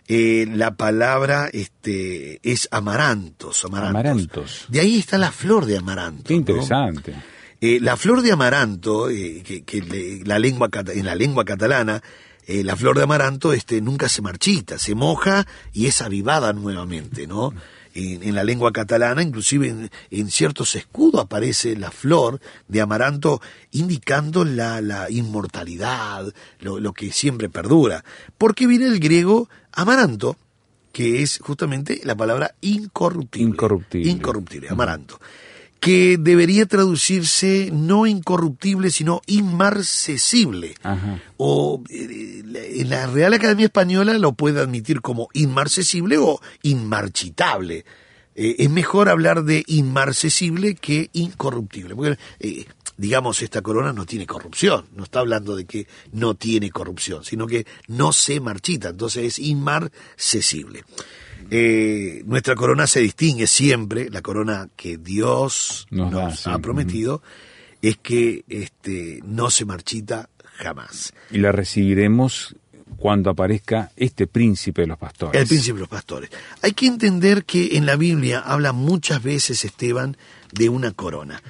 eh, 0.08 0.46
la 0.52 0.74
palabra 0.74 1.48
este, 1.52 2.40
es 2.42 2.68
amarantos, 2.70 3.64
amarantos. 3.64 3.90
Amarantos. 4.00 4.64
De 4.68 4.80
ahí 4.80 4.98
está 4.98 5.18
la 5.18 5.32
flor 5.32 5.66
de 5.66 5.78
amaranto. 5.78 6.24
Qué 6.24 6.34
¿no? 6.34 6.40
interesante. 6.40 7.14
Eh, 7.60 7.78
la 7.80 7.96
flor 7.96 8.22
de 8.22 8.32
amaranto, 8.32 9.08
eh, 9.08 9.42
que, 9.44 9.62
que 9.62 9.80
le- 9.82 10.24
la 10.24 10.38
lengua, 10.38 10.68
en 10.92 11.06
la 11.06 11.14
lengua 11.14 11.44
catalana, 11.44 12.02
eh, 12.44 12.64
la 12.64 12.74
flor 12.74 12.96
de 12.96 13.04
amaranto 13.04 13.52
este, 13.52 13.80
nunca 13.80 14.08
se 14.08 14.20
marchita, 14.20 14.76
se 14.78 14.96
moja 14.96 15.46
y 15.72 15.86
es 15.86 16.02
avivada 16.02 16.52
nuevamente, 16.52 17.28
¿no? 17.28 17.54
En, 17.94 18.22
en 18.22 18.34
la 18.34 18.44
lengua 18.44 18.72
catalana, 18.72 19.22
inclusive 19.22 19.68
en, 19.68 19.90
en 20.10 20.30
ciertos 20.30 20.74
escudos 20.76 21.20
aparece 21.20 21.76
la 21.76 21.90
flor 21.90 22.40
de 22.68 22.80
amaranto 22.80 23.40
indicando 23.70 24.44
la, 24.44 24.80
la 24.80 25.10
inmortalidad, 25.10 26.32
lo, 26.60 26.80
lo 26.80 26.92
que 26.92 27.12
siempre 27.12 27.48
perdura. 27.48 28.04
Porque 28.38 28.66
viene 28.66 28.86
el 28.86 28.98
griego 28.98 29.48
amaranto, 29.72 30.36
que 30.92 31.22
es 31.22 31.38
justamente 31.38 32.00
la 32.04 32.14
palabra 32.14 32.54
incorruptible. 32.60 33.48
Incorruptible. 33.48 34.10
Incorruptible, 34.10 34.68
amaranto. 34.68 35.20
Que 35.82 36.16
debería 36.16 36.66
traducirse 36.66 37.70
no 37.72 38.06
incorruptible, 38.06 38.90
sino 38.90 39.20
inmarcesible. 39.26 40.76
Ajá. 40.84 41.20
O 41.38 41.82
eh, 41.90 42.44
en 42.76 42.88
la 42.88 43.08
Real 43.08 43.34
Academia 43.34 43.66
Española 43.66 44.12
lo 44.14 44.34
puede 44.34 44.60
admitir 44.60 45.00
como 45.00 45.28
inmarcesible 45.32 46.18
o 46.18 46.40
inmarchitable. 46.62 47.84
Eh, 48.34 48.56
es 48.60 48.70
mejor 48.70 49.08
hablar 49.08 49.42
de 49.42 49.64
inmarcesible 49.66 50.76
que 50.76 51.10
incorruptible. 51.14 51.96
Porque, 51.96 52.18
eh, 52.38 52.66
digamos, 52.96 53.42
esta 53.42 53.60
corona 53.60 53.92
no 53.92 54.06
tiene 54.06 54.24
corrupción. 54.24 54.86
No 54.94 55.02
está 55.04 55.18
hablando 55.18 55.56
de 55.56 55.64
que 55.64 55.88
no 56.12 56.34
tiene 56.34 56.70
corrupción, 56.70 57.24
sino 57.24 57.48
que 57.48 57.66
no 57.88 58.12
se 58.12 58.38
marchita. 58.38 58.90
Entonces 58.90 59.24
es 59.24 59.38
inmarcesible. 59.40 60.84
Eh, 61.50 62.22
nuestra 62.26 62.54
corona 62.54 62.86
se 62.86 63.00
distingue 63.00 63.46
siempre, 63.46 64.08
la 64.10 64.22
corona 64.22 64.68
que 64.76 64.96
Dios 64.98 65.86
Nos 65.90 66.10
nos, 66.10 66.22
da, 66.22 66.36
sí. 66.36 66.50
ha 66.50 66.58
prometido, 66.58 67.22
es 67.80 67.96
que 67.98 68.44
este, 68.48 69.20
no 69.24 69.50
se 69.50 69.64
marchita 69.64 70.28
jamás. 70.56 71.12
Y 71.30 71.38
la 71.38 71.52
recibiremos 71.52 72.54
cuando 72.96 73.30
aparezca 73.30 73.90
este 73.96 74.26
príncipe 74.26 74.82
de 74.82 74.88
los 74.88 74.98
pastores. 74.98 75.40
El 75.40 75.48
príncipe 75.48 75.74
de 75.74 75.80
los 75.80 75.88
pastores. 75.88 76.30
Hay 76.62 76.72
que 76.72 76.86
entender 76.86 77.44
que 77.44 77.76
en 77.76 77.86
la 77.86 77.96
Biblia 77.96 78.40
habla 78.40 78.72
muchas 78.72 79.22
veces, 79.22 79.64
Esteban, 79.64 80.16
de 80.52 80.68
una 80.68 80.92
corona. 80.92 81.42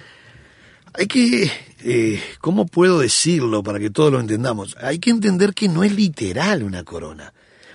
Hay 0.95 1.07
que, 1.07 1.51
eh, 1.85 2.23
¿cómo 2.41 2.67
puedo 2.67 3.01
decirlo 3.01 3.63
para 3.63 3.79
que 3.79 3.91
todos 3.91 4.13
lo 4.13 4.21
entendamos? 4.21 4.77
Hay 4.81 4.99
que 4.99 5.11
entender 5.11 5.55
que 5.55 5.69
no 5.69 5.85
es 5.85 5.93
literal 5.95 6.63
una 6.63 6.85
corona. 6.85 7.33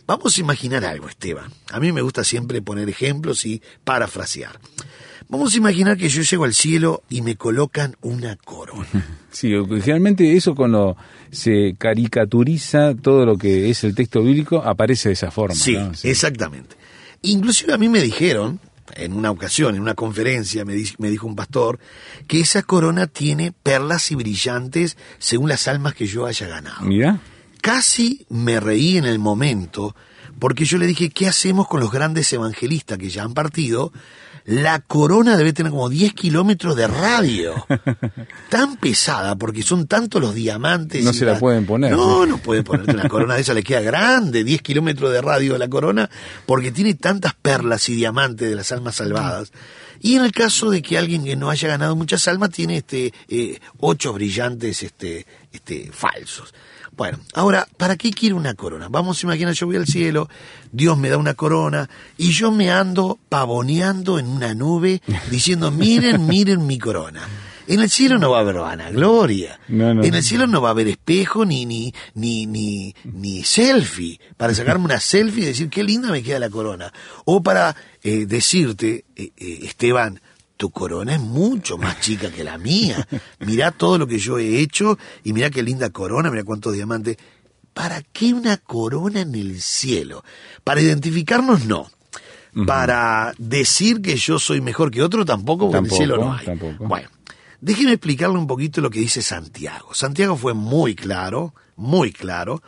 Vamos 0.07 0.37
a 0.37 0.41
imaginar 0.41 0.85
algo, 0.85 1.09
Esteban. 1.09 1.51
A 1.71 1.79
mí 1.79 1.91
me 1.91 2.01
gusta 2.01 2.23
siempre 2.23 2.61
poner 2.61 2.87
ejemplos 2.89 3.45
y 3.45 3.61
parafrasear. 3.83 4.59
Vamos 5.29 5.53
a 5.53 5.57
imaginar 5.57 5.97
que 5.97 6.07
yo 6.07 6.21
llego 6.21 6.45
al 6.45 6.53
cielo 6.53 7.03
y 7.09 7.21
me 7.21 7.35
colocan 7.35 7.95
una 8.01 8.35
corona. 8.37 8.87
Sí, 9.29 9.49
generalmente 9.51 10.35
eso 10.35 10.55
cuando 10.55 10.97
se 11.29 11.75
caricaturiza 11.77 12.95
todo 12.95 13.23
lo 13.23 13.37
que 13.37 13.69
es 13.69 13.83
el 13.83 13.93
texto 13.93 14.23
bíblico 14.23 14.63
aparece 14.63 15.09
de 15.09 15.13
esa 15.13 15.29
forma. 15.29 15.53
Sí, 15.53 15.73
¿no? 15.75 15.91
exactamente. 16.01 16.75
Inclusive 17.21 17.73
a 17.73 17.77
mí 17.77 17.87
me 17.87 18.01
dijeron, 18.01 18.59
en 18.95 19.13
una 19.13 19.29
ocasión, 19.29 19.75
en 19.75 19.81
una 19.81 19.93
conferencia, 19.93 20.65
me, 20.65 20.73
di- 20.73 20.91
me 20.97 21.11
dijo 21.11 21.27
un 21.27 21.35
pastor, 21.35 21.77
que 22.27 22.39
esa 22.39 22.63
corona 22.63 23.05
tiene 23.05 23.51
perlas 23.51 24.09
y 24.11 24.15
brillantes 24.15 24.97
según 25.19 25.49
las 25.49 25.67
almas 25.67 25.93
que 25.93 26.07
yo 26.07 26.25
haya 26.25 26.47
ganado. 26.47 26.81
Mira, 26.81 27.19
Casi 27.61 28.25
me 28.29 28.59
reí 28.59 28.97
en 28.97 29.05
el 29.05 29.19
momento, 29.19 29.95
porque 30.39 30.65
yo 30.65 30.77
le 30.77 30.87
dije, 30.87 31.09
¿qué 31.09 31.27
hacemos 31.27 31.67
con 31.67 31.79
los 31.79 31.91
grandes 31.91 32.31
evangelistas 32.33 32.97
que 32.97 33.09
ya 33.09 33.23
han 33.23 33.33
partido? 33.33 33.91
La 34.45 34.79
corona 34.79 35.35
debe 35.35 35.51
tener 35.51 35.73
como 35.73 35.89
10 35.89 36.13
kilómetros 36.13 36.77
de 36.77 36.87
radio. 36.87 37.65
Tan 38.49 38.77
pesada, 38.77 39.35
porque 39.35 39.61
son 39.61 39.87
tantos 39.87 40.21
los 40.21 40.33
diamantes. 40.33 41.03
No 41.03 41.11
se 41.11 41.25
la 41.25 41.37
pueden 41.37 41.65
poner. 41.65 41.91
No, 41.91 42.25
no 42.25 42.37
puede 42.37 42.63
ponerte 42.63 42.93
una 42.93 43.09
corona 43.09 43.35
de 43.35 43.41
esa, 43.41 43.53
le 43.53 43.61
queda 43.61 43.81
grande, 43.81 44.45
10 44.45 44.61
kilómetros 44.61 45.11
de 45.11 45.21
radio 45.21 45.51
de 45.53 45.59
la 45.59 45.67
corona, 45.67 46.09
porque 46.45 46.71
tiene 46.71 46.93
tantas 46.93 47.33
perlas 47.33 47.89
y 47.89 47.95
diamantes 47.95 48.49
de 48.49 48.55
las 48.55 48.71
almas 48.71 48.95
salvadas. 48.95 49.51
Y 50.01 50.15
en 50.15 50.23
el 50.23 50.31
caso 50.31 50.69
de 50.69 50.81
que 50.81 50.97
alguien 50.97 51.23
que 51.23 51.35
no 51.35 51.49
haya 51.49 51.67
ganado 51.67 51.95
muchas 51.95 52.27
almas, 52.27 52.49
tiene 52.49 52.77
este 52.77 53.13
eh, 53.27 53.59
ocho 53.79 54.13
brillantes 54.13 54.83
este, 54.83 55.25
este, 55.51 55.91
falsos. 55.91 56.53
Bueno, 56.95 57.19
ahora, 57.35 57.67
¿para 57.77 57.95
qué 57.95 58.09
quiero 58.11 58.37
una 58.37 58.55
corona? 58.55 58.87
Vamos 58.89 59.21
a 59.21 59.27
imaginar, 59.27 59.53
yo 59.53 59.67
voy 59.67 59.75
al 59.75 59.85
cielo, 59.85 60.29
Dios 60.71 60.97
me 60.97 61.09
da 61.09 61.17
una 61.17 61.35
corona 61.35 61.87
y 62.17 62.31
yo 62.31 62.51
me 62.51 62.71
ando 62.71 63.19
pavoneando 63.29 64.17
en 64.17 64.27
una 64.27 64.55
nube 64.55 65.01
diciendo, 65.29 65.69
miren, 65.69 66.25
miren 66.25 66.65
mi 66.65 66.79
corona. 66.79 67.21
En 67.67 67.81
el 67.81 67.89
cielo 67.89 68.17
no 68.17 68.31
va 68.31 68.37
a 68.37 68.41
haber 68.41 68.55
vanagloria. 68.55 69.59
No, 69.67 69.93
no. 69.93 70.03
En 70.03 70.13
el 70.15 70.23
cielo 70.23 70.47
no 70.47 70.61
va 70.61 70.69
a 70.69 70.71
haber 70.71 70.87
espejo 70.87 71.45
ni, 71.45 71.65
ni, 71.65 71.93
ni, 72.15 72.45
ni, 72.45 72.95
ni 73.03 73.43
selfie 73.43 74.19
para 74.37 74.53
sacarme 74.53 74.85
una 74.85 74.99
selfie 74.99 75.43
y 75.43 75.47
decir 75.47 75.69
qué 75.69 75.83
linda 75.83 76.09
me 76.09 76.23
queda 76.23 76.39
la 76.39 76.49
corona. 76.49 76.91
O 77.25 77.43
para 77.43 77.75
eh, 78.03 78.25
decirte, 78.25 79.05
eh, 79.15 79.31
eh, 79.37 79.59
Esteban, 79.63 80.19
tu 80.55 80.71
corona 80.71 81.13
es 81.15 81.19
mucho 81.21 81.77
más 81.77 81.99
chica 81.99 82.31
que 82.31 82.43
la 82.43 82.57
mía. 82.57 83.07
Mirá 83.39 83.71
todo 83.71 83.97
lo 83.97 84.07
que 84.07 84.17
yo 84.17 84.39
he 84.39 84.59
hecho 84.59 84.97
y 85.23 85.33
mirá 85.33 85.49
qué 85.49 85.61
linda 85.61 85.89
corona, 85.91 86.31
mirá 86.31 86.43
cuántos 86.43 86.73
diamantes. 86.73 87.17
¿Para 87.73 88.01
qué 88.01 88.33
una 88.33 88.57
corona 88.57 89.21
en 89.21 89.35
el 89.35 89.61
cielo? 89.61 90.23
¿Para 90.63 90.81
identificarnos? 90.81 91.65
No. 91.65 91.91
Para 92.65 93.33
decir 93.37 94.01
que 94.01 94.15
yo 94.15 94.39
soy 94.39 94.61
mejor 94.61 94.89
que 94.89 95.03
otro 95.03 95.23
tampoco, 95.25 95.69
porque 95.69 95.77
Tampoco, 95.77 95.95
en 95.95 96.01
el 96.01 96.07
cielo 96.07 96.17
no 96.25 96.33
hay. 96.33 96.45
tampoco. 96.45 96.87
Bueno, 96.87 97.09
déjeme 97.61 97.93
explicarle 97.93 98.37
un 98.37 98.47
poquito 98.47 98.81
lo 98.81 98.89
que 98.89 98.99
dice 98.99 99.21
Santiago. 99.21 99.93
Santiago 99.93 100.37
fue 100.37 100.53
muy 100.53 100.95
claro, 100.95 101.53
muy 101.75 102.11
claro, 102.11 102.61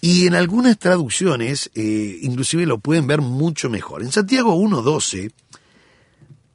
y 0.00 0.26
en 0.26 0.34
algunas 0.34 0.78
traducciones 0.78 1.70
eh, 1.74 2.18
inclusive 2.22 2.66
lo 2.66 2.78
pueden 2.78 3.06
ver 3.06 3.20
mucho 3.20 3.68
mejor. 3.68 4.02
En 4.02 4.12
Santiago 4.12 4.56
1.12 4.56 5.32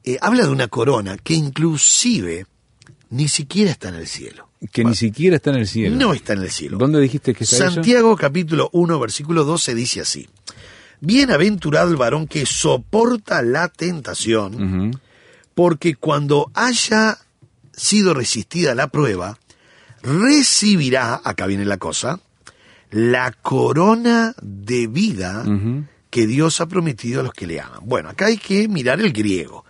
eh, 0.04 0.18
habla 0.20 0.44
de 0.44 0.50
una 0.50 0.68
corona 0.68 1.16
que 1.16 1.34
inclusive 1.34 2.46
ni 3.10 3.28
siquiera 3.28 3.70
está 3.70 3.88
en 3.88 3.96
el 3.96 4.06
cielo. 4.06 4.48
que 4.72 4.84
ni 4.84 4.94
siquiera 4.94 5.36
está 5.36 5.50
en 5.50 5.56
el 5.56 5.68
cielo. 5.68 5.96
No 5.96 6.12
está 6.12 6.32
en 6.32 6.42
el 6.42 6.50
cielo. 6.50 6.78
¿Dónde 6.78 7.00
dijiste 7.00 7.34
que 7.34 7.44
está 7.44 7.56
eso? 7.56 7.74
Santiago 7.74 8.16
capítulo 8.16 8.68
1 8.72 8.98
versículo 8.98 9.44
12 9.44 9.74
dice 9.74 10.00
así. 10.00 10.28
Bienaventurado 11.00 11.90
el 11.90 11.96
varón 11.96 12.26
que 12.26 12.46
soporta 12.46 13.42
la 13.42 13.68
tentación, 13.68 14.98
porque 15.54 15.94
cuando 15.94 16.50
haya 16.54 17.18
sido 17.76 18.14
resistida 18.14 18.74
la 18.74 18.88
prueba, 18.88 19.38
recibirá, 20.02 21.20
acá 21.22 21.46
viene 21.46 21.64
la 21.64 21.76
cosa, 21.76 22.20
la 22.90 23.32
corona 23.32 24.34
de 24.40 24.86
vida 24.86 25.44
que 26.10 26.26
Dios 26.26 26.60
ha 26.60 26.66
prometido 26.66 27.20
a 27.20 27.24
los 27.24 27.34
que 27.34 27.46
le 27.46 27.60
aman. 27.60 27.80
Bueno, 27.82 28.08
acá 28.08 28.26
hay 28.26 28.38
que 28.38 28.68
mirar 28.68 29.00
el 29.00 29.12
griego. 29.12 29.64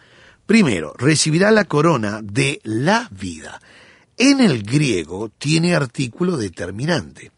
Primero, 0.47 0.95
recibirá 0.97 1.51
la 1.51 1.65
corona 1.65 2.21
de 2.23 2.61
la 2.63 3.09
vida. 3.11 3.61
En 4.17 4.41
el 4.41 4.63
griego 4.63 5.31
tiene 5.39 5.75
artículo 5.75 6.37
determinante. 6.37 7.33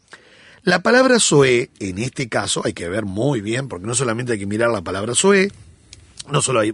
La 0.63 0.83
palabra 0.83 1.19
Zoe, 1.19 1.71
en 1.79 1.97
este 1.97 2.29
caso, 2.29 2.61
hay 2.63 2.73
que 2.73 2.87
ver 2.87 3.05
muy 3.05 3.41
bien, 3.41 3.67
porque 3.67 3.87
no 3.87 3.95
solamente 3.95 4.33
hay 4.33 4.39
que 4.39 4.45
mirar 4.45 4.69
la 4.69 4.81
palabra 4.81 5.15
Zoe, 5.15 5.51
no, 6.31 6.41
solo 6.41 6.59
hay- 6.61 6.73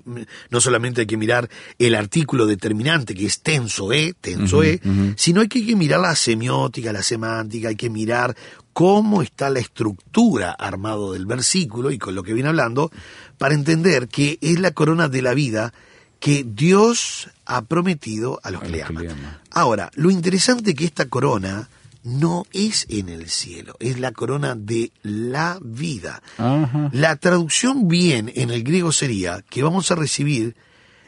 no 0.49 0.61
solamente 0.61 1.01
hay 1.01 1.07
que 1.07 1.17
mirar 1.17 1.49
el 1.79 1.95
artículo 1.95 2.45
determinante 2.45 3.13
que 3.15 3.25
es 3.25 3.41
tensoe, 3.41 4.13
tensoe, 4.19 4.79
sino 5.17 5.41
hay 5.41 5.47
que, 5.47 5.59
hay 5.59 5.65
que 5.67 5.75
mirar 5.75 5.99
la 6.01 6.15
semiótica, 6.15 6.91
la 6.93 7.03
semántica, 7.03 7.69
hay 7.69 7.75
que 7.75 7.89
mirar 7.89 8.35
cómo 8.73 9.21
está 9.21 9.49
la 9.49 9.59
estructura 9.59 10.51
armado 10.51 11.13
del 11.13 11.25
versículo 11.25 11.91
y 11.91 11.97
con 11.97 12.13
lo 12.15 12.23
que 12.23 12.33
viene 12.33 12.49
hablando, 12.49 12.91
para 13.37 13.53
entender 13.53 14.07
que 14.09 14.37
es 14.41 14.59
la 14.59 14.71
corona 14.71 15.07
de 15.07 15.21
la 15.21 15.33
vida 15.33 15.73
que 16.19 16.45
Dios 16.47 17.29
ha 17.45 17.61
prometido 17.63 18.39
a 18.43 18.51
los 18.51 18.61
A 18.61 18.65
que 18.65 18.71
le 18.71 18.77
los 18.79 18.87
que 18.87 18.93
le 18.93 19.09
aman. 19.11 19.37
Ahora, 19.51 19.91
lo 19.95 20.09
interesante 20.11 20.71
es 20.71 20.75
que 20.75 20.85
esta 20.85 21.05
corona 21.07 21.69
no 22.05 22.45
es 22.53 22.85
en 22.89 23.09
el 23.09 23.29
cielo, 23.29 23.75
es 23.79 23.99
la 23.99 24.11
corona 24.11 24.55
de 24.55 24.91
la 25.01 25.59
vida. 25.61 26.21
Ajá. 26.37 26.89
La 26.93 27.15
traducción 27.17 27.87
bien 27.87 28.31
en 28.35 28.51
el 28.51 28.63
griego 28.63 28.91
sería 28.91 29.43
que 29.49 29.63
vamos 29.63 29.91
a 29.91 29.95
recibir 29.95 30.55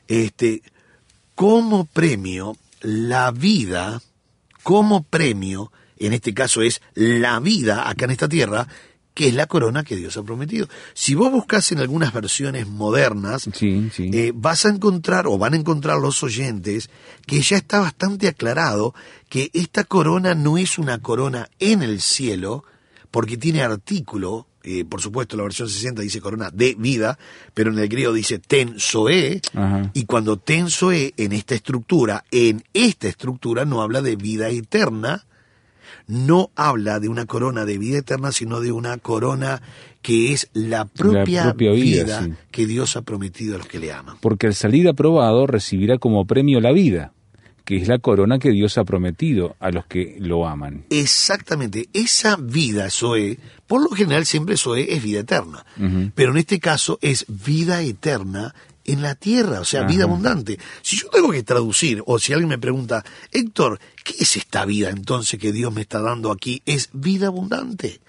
este 0.08 0.64
como 1.36 1.86
premio 1.86 2.58
la 2.82 3.32
vida, 3.32 4.02
como 4.64 5.04
premio, 5.04 5.72
en 5.98 6.14
este 6.14 6.34
caso 6.34 6.62
es 6.62 6.82
la 6.96 7.40
vida 7.40 7.88
acá 7.88 8.06
en 8.06 8.12
esta 8.12 8.28
tierra, 8.28 8.68
que 9.18 9.30
es 9.30 9.34
la 9.34 9.48
corona 9.48 9.84
que 9.84 9.96
Dios 9.96 10.16
ha 10.16 10.22
prometido. 10.22 10.68
Si 10.94 11.16
vos 11.16 11.32
buscas 11.32 11.72
en 11.72 11.80
algunas 11.80 12.14
versiones 12.14 12.68
modernas, 12.68 13.50
Sí, 13.52 13.90
sí. 13.92 14.12
eh, 14.14 14.32
vas 14.36 14.68
a 14.68 14.70
encontrar 14.70 15.26
o 15.26 15.40
van 15.40 15.56
a 15.56 15.58
encontrar 15.58 15.98
los 15.98 16.22
oyentes 16.22 16.92
que 17.26 17.42
ya 17.42 17.58
está 17.58 17.80
bastante 17.80 18.28
aclarado 18.28 18.94
que 19.28 19.50
esta 19.54 19.86
corona 19.86 20.36
no 20.36 20.60
es 20.60 20.78
una 20.78 21.00
corona 21.00 21.50
en 21.58 21.82
el 21.82 22.00
cielo, 22.00 22.64
porque 23.10 23.38
tiene 23.38 23.64
artículo, 23.64 24.46
eh, 24.62 24.86
por 24.86 25.02
supuesto 25.02 25.36
la 25.36 25.42
versión 25.42 25.68
60 25.68 26.04
dice 26.04 26.22
corona 26.22 26.52
de 26.54 26.76
vida, 26.78 27.18
pero 27.56 27.72
en 27.72 27.80
el 27.80 27.88
griego 27.90 28.14
dice 28.14 28.38
tensoe, 28.38 29.42
Ajá. 29.56 29.90
y 29.96 30.06
cuando 30.06 30.38
tensoe 30.38 31.16
en 31.18 31.32
esta 31.34 31.56
estructura, 31.56 32.24
en 32.30 32.64
esta 32.76 33.08
estructura 33.08 33.66
no 33.66 33.82
habla 33.82 34.04
de 34.04 34.16
vida 34.16 34.50
eterna, 34.50 35.26
no 36.08 36.52
habla 36.56 37.00
de 37.00 37.10
una 37.10 37.26
corona 37.26 37.66
de 37.66 37.78
vida 37.78 38.00
eterna, 38.00 38.32
sino 38.32 38.62
de 38.62 38.72
una 38.72 38.98
corona 38.98 39.62
que 40.02 40.32
es 40.34 40.50
la 40.54 40.86
propia, 40.86 41.44
propia 41.44 41.72
vida, 41.72 42.04
vida, 42.04 42.24
sí. 42.24 42.34
que 42.52 42.66
Dios 42.66 42.96
ha 42.96 43.02
prometido 43.02 43.56
a 43.56 43.58
los 43.58 43.68
que 43.68 43.80
le 43.80 43.92
aman. 43.92 44.18
Porque 44.22 44.48
al 44.48 44.56
salir 44.56 44.88
aprobado 44.88 45.48
recibirá 45.48 45.98
como 45.98 46.26
premio 46.26 46.62
la 46.62 46.72
vida, 46.72 47.12
que 47.66 47.76
es 47.76 47.90
la 47.90 48.00
corona 48.00 48.40
que 48.40 48.52
Dios 48.52 48.78
ha 48.78 48.86
prometido 48.86 49.58
a 49.60 49.72
los 49.72 49.86
que 49.86 50.16
lo 50.20 50.48
aman. 50.48 50.86
Exactamente, 50.90 51.90
esa 51.92 52.38
vida 52.38 52.90
Zoe, 52.90 53.38
por 53.68 53.82
lo 53.84 53.90
general 53.90 54.26
siempre 54.26 54.56
Zoe 54.56 54.94
es 54.94 55.04
vida 55.04 55.20
eterna, 55.20 55.66
pero 56.16 56.32
en 56.32 56.38
este 56.38 56.62
caso 56.62 56.98
es 57.02 57.26
vida 57.28 57.82
eterna 57.82 58.56
en 58.88 59.02
la 59.02 59.16
tierra, 59.16 59.60
o 59.60 59.66
sea, 59.66 59.84
vida 59.84 60.06
abundante. 60.06 60.58
Si 60.82 60.98
yo 60.98 61.10
tengo 61.10 61.30
que 61.30 61.44
traducir, 61.44 62.02
o 62.06 62.18
si 62.18 62.34
alguien 62.34 62.50
me 62.50 62.58
pregunta, 62.58 63.06
Héctor, 63.32 63.80
¿qué 64.04 64.16
es 64.20 64.38
esta 64.38 64.66
vida 64.66 64.90
entonces 64.90 65.40
que 65.40 65.52
Dios 65.52 65.72
me 65.72 65.82
está 65.82 66.02
dando 66.02 66.32
aquí? 66.32 66.64
Es 66.66 66.90
vida 66.94 67.28
abundante. 67.28 68.00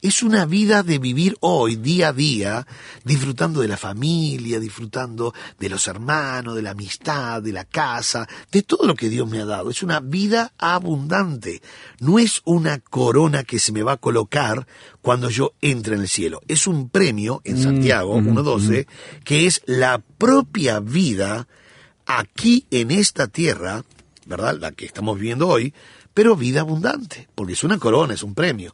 Es 0.00 0.22
una 0.22 0.46
vida 0.46 0.82
de 0.82 0.98
vivir 0.98 1.36
hoy, 1.40 1.76
día 1.76 2.08
a 2.08 2.12
día, 2.12 2.66
disfrutando 3.04 3.60
de 3.60 3.68
la 3.68 3.76
familia, 3.76 4.60
disfrutando 4.60 5.34
de 5.58 5.68
los 5.68 5.88
hermanos, 5.88 6.54
de 6.54 6.62
la 6.62 6.70
amistad, 6.70 7.42
de 7.42 7.52
la 7.52 7.64
casa, 7.64 8.28
de 8.52 8.62
todo 8.62 8.86
lo 8.86 8.94
que 8.94 9.08
Dios 9.08 9.28
me 9.28 9.40
ha 9.40 9.44
dado. 9.44 9.70
Es 9.70 9.82
una 9.82 10.00
vida 10.00 10.52
abundante. 10.58 11.62
No 12.00 12.18
es 12.18 12.42
una 12.44 12.78
corona 12.78 13.42
que 13.42 13.58
se 13.58 13.72
me 13.72 13.82
va 13.82 13.92
a 13.92 13.96
colocar 13.96 14.66
cuando 15.02 15.30
yo 15.30 15.54
entre 15.60 15.96
en 15.96 16.02
el 16.02 16.08
cielo. 16.08 16.40
Es 16.48 16.66
un 16.66 16.88
premio 16.88 17.40
en 17.44 17.60
Santiago 17.60 18.18
1.12 18.18 18.86
que 19.24 19.46
es 19.46 19.62
la 19.66 19.98
propia 19.98 20.80
vida 20.80 21.48
aquí 22.06 22.66
en 22.70 22.90
esta 22.90 23.26
tierra, 23.26 23.84
¿verdad? 24.26 24.58
La 24.58 24.72
que 24.72 24.86
estamos 24.86 25.16
viviendo 25.18 25.48
hoy, 25.48 25.74
pero 26.14 26.36
vida 26.36 26.60
abundante, 26.60 27.28
porque 27.34 27.52
es 27.52 27.64
una 27.64 27.78
corona, 27.78 28.14
es 28.14 28.22
un 28.22 28.34
premio. 28.34 28.72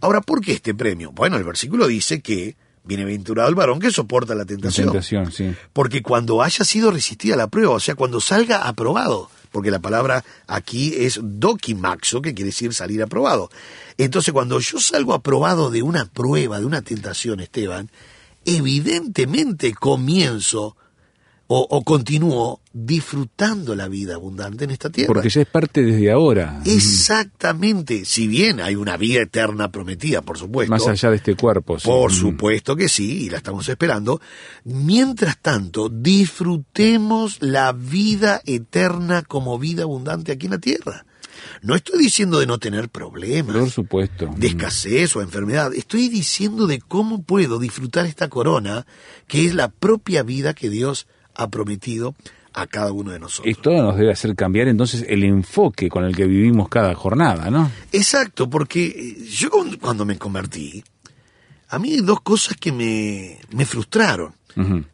Ahora, 0.00 0.20
¿por 0.20 0.40
qué 0.40 0.52
este 0.52 0.74
premio? 0.74 1.12
Bueno, 1.12 1.36
el 1.36 1.44
versículo 1.44 1.86
dice 1.86 2.20
que 2.20 2.56
bienaventurado 2.84 3.48
el 3.48 3.54
varón 3.56 3.80
que 3.80 3.90
soporta 3.90 4.34
la 4.34 4.40
La 4.42 4.46
tentación. 4.46 4.86
tentación, 4.88 5.32
sí. 5.32 5.54
Porque 5.72 6.02
cuando 6.02 6.42
haya 6.42 6.64
sido 6.64 6.90
resistida 6.90 7.34
la 7.36 7.48
prueba, 7.48 7.72
o 7.74 7.80
sea, 7.80 7.94
cuando 7.96 8.20
salga 8.20 8.68
aprobado, 8.68 9.28
porque 9.50 9.70
la 9.70 9.80
palabra 9.80 10.24
aquí 10.46 10.94
es 10.96 11.18
dokimaxo, 11.22 12.22
que 12.22 12.34
quiere 12.34 12.50
decir 12.50 12.72
salir 12.74 13.02
aprobado. 13.02 13.50
Entonces, 13.98 14.32
cuando 14.32 14.60
yo 14.60 14.78
salgo 14.78 15.14
aprobado 15.14 15.70
de 15.70 15.82
una 15.82 16.04
prueba, 16.04 16.60
de 16.60 16.66
una 16.66 16.82
tentación, 16.82 17.40
Esteban, 17.40 17.90
evidentemente 18.44 19.72
comienzo 19.74 20.76
o, 21.48 21.66
o 21.70 21.84
continúo 21.84 22.60
disfrutando 22.72 23.74
la 23.74 23.88
vida 23.88 24.14
abundante 24.16 24.64
en 24.64 24.70
esta 24.72 24.90
tierra. 24.90 25.06
Porque 25.06 25.28
ya 25.30 25.40
es 25.42 25.46
parte 25.46 25.82
desde 25.82 26.10
ahora. 26.10 26.60
Exactamente, 26.64 28.04
si 28.04 28.26
bien 28.26 28.60
hay 28.60 28.74
una 28.74 28.96
vida 28.96 29.20
eterna 29.22 29.70
prometida, 29.70 30.22
por 30.22 30.38
supuesto. 30.38 30.70
Más 30.70 30.86
allá 30.88 31.10
de 31.10 31.16
este 31.16 31.36
cuerpo. 31.36 31.78
sí. 31.78 31.86
Por 31.86 32.10
Mm. 32.10 32.14
supuesto 32.14 32.74
que 32.76 32.88
sí, 32.88 33.24
y 33.24 33.30
la 33.30 33.36
estamos 33.38 33.68
esperando. 33.68 34.20
Mientras 34.64 35.38
tanto, 35.40 35.88
disfrutemos 35.88 37.38
la 37.40 37.72
vida 37.72 38.40
eterna 38.44 39.22
como 39.22 39.58
vida 39.58 39.82
abundante 39.84 40.32
aquí 40.32 40.46
en 40.46 40.52
la 40.52 40.58
tierra. 40.58 41.06
No 41.62 41.74
estoy 41.74 41.98
diciendo 41.98 42.40
de 42.40 42.46
no 42.46 42.58
tener 42.58 42.88
problemas, 42.88 43.56
Por 43.56 43.70
supuesto. 43.70 44.30
de 44.36 44.46
escasez 44.48 45.14
o 45.16 45.22
enfermedad. 45.22 45.72
Estoy 45.74 46.08
diciendo 46.08 46.66
de 46.66 46.80
cómo 46.80 47.22
puedo 47.22 47.58
disfrutar 47.58 48.06
esta 48.06 48.28
corona, 48.28 48.86
que 49.28 49.46
es 49.46 49.54
la 49.54 49.68
propia 49.68 50.22
vida 50.22 50.54
que 50.54 50.70
Dios 50.70 51.06
ha 51.36 51.48
prometido 51.48 52.14
a 52.52 52.66
cada 52.66 52.90
uno 52.92 53.10
de 53.12 53.18
nosotros. 53.18 53.54
Esto 53.54 53.70
nos 53.70 53.96
debe 53.96 54.10
hacer 54.12 54.34
cambiar 54.34 54.68
entonces 54.68 55.04
el 55.08 55.24
enfoque 55.24 55.88
con 55.90 56.04
el 56.04 56.16
que 56.16 56.24
vivimos 56.26 56.68
cada 56.70 56.94
jornada, 56.94 57.50
¿no? 57.50 57.70
Exacto, 57.92 58.48
porque 58.48 58.86
eh, 58.86 59.24
yo 59.28 59.50
cuando- 59.80 60.06
me 60.06 60.16
convertí, 60.16 60.82
a 61.68 61.78
mí 61.78 61.92
hay 61.92 62.00
dos 62.00 62.20
cosas 62.22 62.56
que 62.58 62.72
me, 62.72 63.38
me 63.50 63.66
frustraron. 63.66 64.32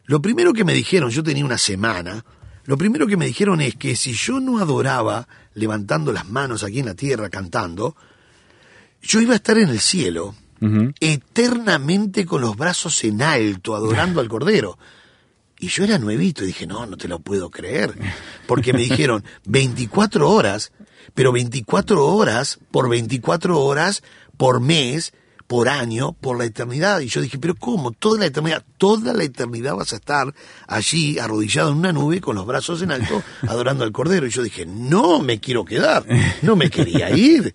Lo 0.07 0.21
primero 0.21 0.53
que 0.53 0.65
me 0.65 0.73
dijeron, 0.75 1.09
yo 1.11 1.23
tenía 1.23 1.45
una 1.45 1.57
semana, 1.59 2.25
lo 2.65 2.77
primero 2.77 3.07
que 3.07 3.17
me 3.17 3.27
dijeron 3.27 3.61
es 3.61 3.77
que 3.77 3.95
si 3.95 4.13
yo 4.13 4.41
no 4.41 4.59
adoraba 4.59 5.29
levantando 5.55 6.13
las 6.13 6.29
manos 6.29 6.65
aquí 6.65 6.81
en 6.81 6.87
la 6.87 6.95
tierra 6.97 7.29
cantando, 7.31 7.95
yo 9.03 9.21
iba 9.21 9.35
a 9.35 9.37
estar 9.37 9.57
en 9.59 9.69
el 9.69 9.79
cielo 9.79 10.35
eternamente 10.99 12.27
con 12.27 12.41
los 12.41 12.57
brazos 12.57 13.05
en 13.05 13.23
alto, 13.23 13.75
adorando 13.77 14.21
al 14.21 14.29
Cordero. 14.29 14.79
Y 15.63 15.69
yo 15.69 15.85
era 15.85 15.97
nuevito 15.97 16.43
y 16.43 16.49
dije, 16.49 16.67
no, 16.67 16.87
no 16.87 16.97
te 16.97 17.07
lo 17.07 17.21
puedo 17.21 17.49
creer. 17.49 17.95
Porque 18.49 18.73
me 18.73 18.81
dijeron 18.81 19.23
24 19.45 20.29
horas, 20.29 20.73
pero 21.15 21.31
24 21.31 22.05
horas 22.05 22.59
por 22.73 22.89
24 22.89 23.61
horas 23.61 24.03
por 24.37 24.59
mes, 24.61 25.13
por 25.47 25.69
año, 25.69 26.15
por 26.15 26.37
la 26.37 26.47
eternidad. 26.47 26.99
Y 26.99 27.07
yo 27.07 27.21
dije, 27.21 27.39
pero 27.39 27.55
¿cómo? 27.55 27.93
Toda 27.93 28.19
la 28.19 28.27
eternidad, 28.27 28.65
toda 28.77 29.15
la 29.15 29.23
eternidad 29.23 29.77
vas 29.77 29.93
a 29.93 29.97
estar 29.97 30.35
allí 30.67 31.21
arrodillado 31.21 31.71
en 31.71 31.77
una 31.77 31.93
nube 31.93 32.21
con 32.21 32.35
los 32.35 32.45
brazos 32.45 32.83
en 32.83 32.91
alto, 32.91 33.23
adorando 33.43 33.85
al 33.85 33.93
Cordero. 33.93 34.27
Y 34.27 34.31
yo 34.31 34.43
dije, 34.43 34.67
no 34.67 35.21
me 35.21 35.39
quiero 35.39 35.65
quedar, 35.65 36.05
no 36.43 36.57
me 36.57 36.71
quería 36.71 37.17
ir. 37.17 37.55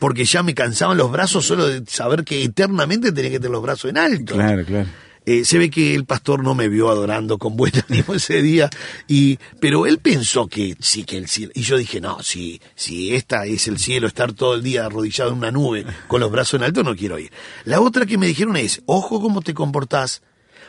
Porque 0.00 0.24
ya 0.24 0.42
me 0.42 0.54
cansaban 0.54 0.96
los 0.96 1.12
brazos 1.12 1.46
solo 1.46 1.68
de 1.68 1.84
saber 1.86 2.24
que 2.24 2.42
eternamente 2.42 3.12
tenía 3.12 3.30
que 3.30 3.38
tener 3.38 3.52
los 3.52 3.62
brazos 3.62 3.90
en 3.90 3.98
alto. 3.98 4.34
Claro, 4.34 4.64
claro. 4.64 4.88
Eh, 5.26 5.44
se 5.44 5.58
ve 5.58 5.70
que 5.70 5.94
el 5.94 6.04
pastor 6.04 6.42
no 6.42 6.54
me 6.54 6.68
vio 6.68 6.90
adorando 6.90 7.38
con 7.38 7.56
buen 7.56 7.72
ánimo 7.88 8.14
ese 8.14 8.42
día, 8.42 8.68
y, 9.08 9.38
pero 9.60 9.86
él 9.86 9.98
pensó 9.98 10.46
que 10.48 10.76
sí, 10.80 11.04
que 11.04 11.16
el 11.16 11.28
cielo. 11.28 11.52
Y 11.54 11.62
yo 11.62 11.76
dije, 11.76 12.00
no, 12.00 12.22
si, 12.22 12.60
si 12.74 13.14
esta 13.14 13.46
es 13.46 13.66
el 13.68 13.78
cielo, 13.78 14.06
estar 14.06 14.32
todo 14.32 14.54
el 14.54 14.62
día 14.62 14.86
arrodillado 14.86 15.30
en 15.30 15.38
una 15.38 15.50
nube 15.50 15.86
con 16.08 16.20
los 16.20 16.30
brazos 16.30 16.54
en 16.54 16.64
alto, 16.64 16.82
no 16.82 16.94
quiero 16.94 17.18
ir. 17.18 17.32
La 17.64 17.80
otra 17.80 18.06
que 18.06 18.18
me 18.18 18.26
dijeron 18.26 18.56
es, 18.56 18.82
ojo 18.86 19.20
cómo 19.20 19.40
te 19.40 19.54
comportás, 19.54 20.22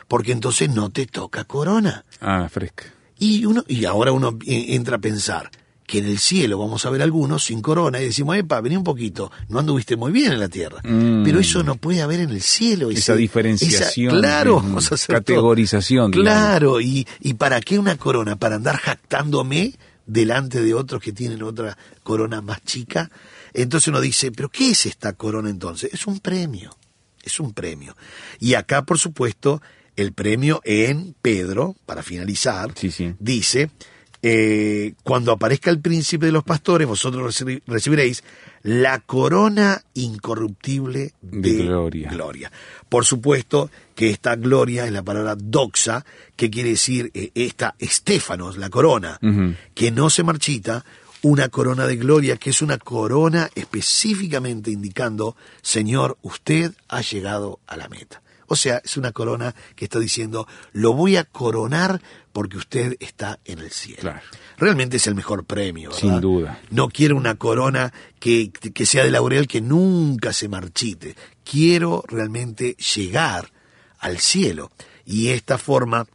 porque 0.08 0.32
entonces 0.32 0.70
no 0.70 0.90
te 0.90 1.06
toca 1.06 1.44
corona. 1.44 2.04
Ah, 2.20 2.48
fresca. 2.50 2.84
Y, 3.18 3.44
uno, 3.44 3.64
y 3.66 3.84
ahora 3.84 4.12
uno 4.12 4.38
eh, 4.46 4.74
entra 4.74 4.96
a 4.96 5.00
pensar 5.00 5.50
que 5.86 5.98
en 5.98 6.06
el 6.06 6.18
cielo 6.18 6.58
vamos 6.58 6.84
a 6.84 6.90
ver 6.90 7.00
algunos 7.02 7.44
sin 7.44 7.62
corona 7.62 8.00
y 8.00 8.06
decimos, 8.06 8.36
epa, 8.36 8.60
vení 8.60 8.76
un 8.76 8.84
poquito, 8.84 9.30
no 9.48 9.58
anduviste 9.60 9.96
muy 9.96 10.10
bien 10.12 10.32
en 10.32 10.40
la 10.40 10.48
tierra. 10.48 10.80
Mm. 10.82 11.22
Pero 11.24 11.38
eso 11.40 11.62
no 11.62 11.76
puede 11.76 12.02
haber 12.02 12.20
en 12.20 12.30
el 12.30 12.42
cielo. 12.42 12.90
Esa 12.90 13.14
diferenciación, 13.14 14.10
esa- 14.16 14.20
claro, 14.20 14.56
vamos 14.62 14.90
a 14.90 14.94
hacer 14.96 15.14
todo. 15.14 15.20
categorización. 15.36 16.10
Claro, 16.10 16.80
y, 16.80 17.06
y 17.20 17.34
¿para 17.34 17.60
qué 17.60 17.78
una 17.78 17.96
corona? 17.96 18.36
¿Para 18.36 18.56
andar 18.56 18.76
jactándome 18.78 19.74
delante 20.06 20.62
de 20.62 20.74
otros 20.74 21.00
que 21.02 21.12
tienen 21.12 21.42
otra 21.42 21.76
corona 22.02 22.40
más 22.42 22.62
chica? 22.64 23.10
Entonces 23.54 23.88
uno 23.88 24.00
dice, 24.00 24.32
¿pero 24.32 24.48
qué 24.48 24.70
es 24.70 24.86
esta 24.86 25.12
corona 25.14 25.48
entonces? 25.50 25.90
Es 25.94 26.06
un 26.06 26.18
premio, 26.20 26.76
es 27.22 27.40
un 27.40 27.52
premio. 27.54 27.96
Y 28.40 28.54
acá, 28.54 28.84
por 28.84 28.98
supuesto, 28.98 29.62
el 29.96 30.12
premio 30.12 30.60
en 30.64 31.14
Pedro, 31.22 31.74
para 31.86 32.02
finalizar, 32.02 32.72
Sí, 32.76 32.90
sí. 32.90 33.14
dice, 33.18 33.70
eh, 34.28 34.94
cuando 35.04 35.30
aparezca 35.30 35.70
el 35.70 35.78
príncipe 35.80 36.26
de 36.26 36.32
los 36.32 36.42
pastores, 36.42 36.88
vosotros 36.88 37.22
recibi- 37.40 37.62
recibiréis 37.66 38.24
la 38.62 38.98
corona 38.98 39.82
incorruptible 39.94 41.12
de, 41.22 41.52
De 41.52 41.62
gloria. 41.64 42.10
gloria. 42.10 42.52
Por 42.88 43.04
supuesto 43.04 43.70
que 43.94 44.10
esta 44.10 44.34
gloria 44.34 44.84
es 44.84 44.90
la 44.92 45.02
palabra 45.04 45.36
doxa, 45.36 46.04
que 46.34 46.50
quiere 46.50 46.70
decir 46.70 47.10
eh, 47.14 47.30
esta 47.36 47.76
estéfanos, 47.78 48.56
la 48.56 48.68
corona, 48.68 49.18
que 49.74 49.90
no 49.92 50.10
se 50.10 50.24
marchita, 50.24 50.84
una 51.22 51.48
corona 51.48 51.86
de 51.86 51.96
gloria, 51.96 52.36
que 52.36 52.50
es 52.50 52.62
una 52.62 52.78
corona 52.78 53.48
específicamente 53.54 54.70
indicando, 54.72 55.36
Señor, 55.62 56.18
usted 56.22 56.72
ha 56.88 57.00
llegado 57.00 57.60
a 57.66 57.76
la 57.76 57.88
meta. 57.88 58.22
O 58.48 58.54
sea, 58.54 58.80
es 58.84 58.96
una 58.96 59.10
corona 59.10 59.54
que 59.74 59.86
está 59.86 59.98
diciendo, 59.98 60.46
lo 60.72 60.92
voy 60.92 61.16
a 61.16 61.24
coronar 61.24 62.00
porque 62.36 62.58
usted 62.58 62.98
está 63.00 63.38
en 63.46 63.60
el 63.60 63.70
cielo. 63.70 64.02
Claro. 64.02 64.20
Realmente 64.58 64.98
es 64.98 65.06
el 65.06 65.14
mejor 65.14 65.46
premio. 65.46 65.88
¿verdad? 65.88 66.00
Sin 66.02 66.20
duda. 66.20 66.60
No 66.68 66.90
quiero 66.90 67.16
una 67.16 67.36
corona 67.36 67.94
que, 68.20 68.50
que 68.50 68.84
sea 68.84 69.04
de 69.04 69.10
laurel 69.10 69.48
que 69.48 69.62
nunca 69.62 70.34
se 70.34 70.46
marchite. 70.46 71.16
Quiero 71.50 72.04
realmente 72.06 72.76
llegar 72.94 73.50
al 74.00 74.18
cielo. 74.18 74.70
Y 75.06 75.28
esta 75.28 75.56
forma 75.56 76.06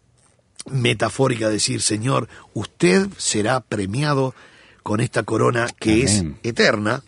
metafórica 0.70 1.48
de 1.48 1.54
decir, 1.54 1.82
Señor, 1.82 2.30
usted 2.54 3.08
será 3.18 3.60
premiado 3.60 4.36
con 4.84 5.00
esta 5.00 5.24
corona 5.24 5.70
que 5.80 6.04
Amén. 6.04 6.38
es 6.44 6.48
eterna, 6.52 7.04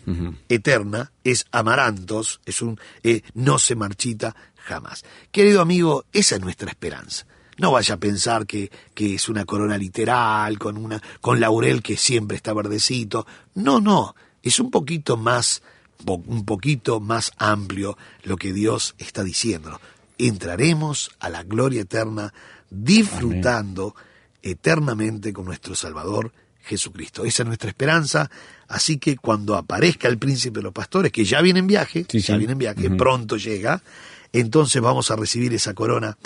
eterna, 0.48 1.12
es 1.22 1.46
amarantos, 1.52 2.40
es 2.46 2.62
un, 2.62 2.80
eh, 3.04 3.22
no 3.32 3.60
se 3.60 3.76
marchita 3.76 4.34
jamás. 4.56 5.04
Querido 5.30 5.60
amigo, 5.60 6.04
esa 6.12 6.34
es 6.34 6.40
nuestra 6.40 6.68
esperanza. 6.68 7.26
No 7.58 7.72
vaya 7.72 7.94
a 7.94 7.98
pensar 7.98 8.46
que, 8.46 8.70
que 8.94 9.14
es 9.14 9.28
una 9.28 9.44
corona 9.44 9.78
literal, 9.78 10.58
con, 10.58 10.76
una, 10.76 11.00
con 11.20 11.40
laurel 11.40 11.82
que 11.82 11.96
siempre 11.96 12.36
está 12.36 12.52
verdecito. 12.52 13.26
No, 13.54 13.80
no, 13.80 14.14
es 14.42 14.58
un 14.60 14.70
poquito 14.70 15.16
más, 15.16 15.62
un 16.06 16.44
poquito 16.44 17.00
más 17.00 17.32
amplio 17.38 17.96
lo 18.22 18.36
que 18.36 18.52
Dios 18.52 18.94
está 18.98 19.22
diciendo. 19.22 19.80
Entraremos 20.18 21.10
a 21.20 21.28
la 21.28 21.42
gloria 21.42 21.82
eterna 21.82 22.32
disfrutando 22.70 23.94
eternamente 24.42 25.32
con 25.32 25.46
nuestro 25.46 25.74
Salvador 25.74 26.32
Jesucristo. 26.64 27.24
Esa 27.24 27.42
es 27.42 27.46
nuestra 27.46 27.70
esperanza. 27.70 28.30
Así 28.68 28.98
que 28.98 29.16
cuando 29.16 29.56
aparezca 29.56 30.08
el 30.08 30.18
príncipe 30.18 30.58
de 30.58 30.64
los 30.64 30.72
pastores, 30.72 31.12
que 31.12 31.24
ya 31.24 31.40
viene 31.40 31.60
en 31.60 31.66
viaje, 31.66 32.06
Sí, 32.08 32.20
ya 32.20 32.36
viene 32.36 32.52
en 32.52 32.58
viaje, 32.58 32.90
pronto 32.90 33.36
llega, 33.36 33.82
entonces 34.32 34.80
vamos 34.80 35.10
a 35.10 35.16
recibir 35.16 35.52
esa 35.54 35.74
corona 35.74 36.16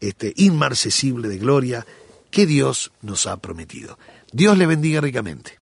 este, 0.00 0.32
inmarcesible 0.36 1.28
de 1.28 1.38
gloria 1.38 1.86
que 2.30 2.46
Dios 2.46 2.92
nos 3.02 3.26
ha 3.26 3.36
prometido. 3.38 3.98
Dios 4.32 4.58
le 4.58 4.66
bendiga 4.66 5.00
ricamente. 5.00 5.58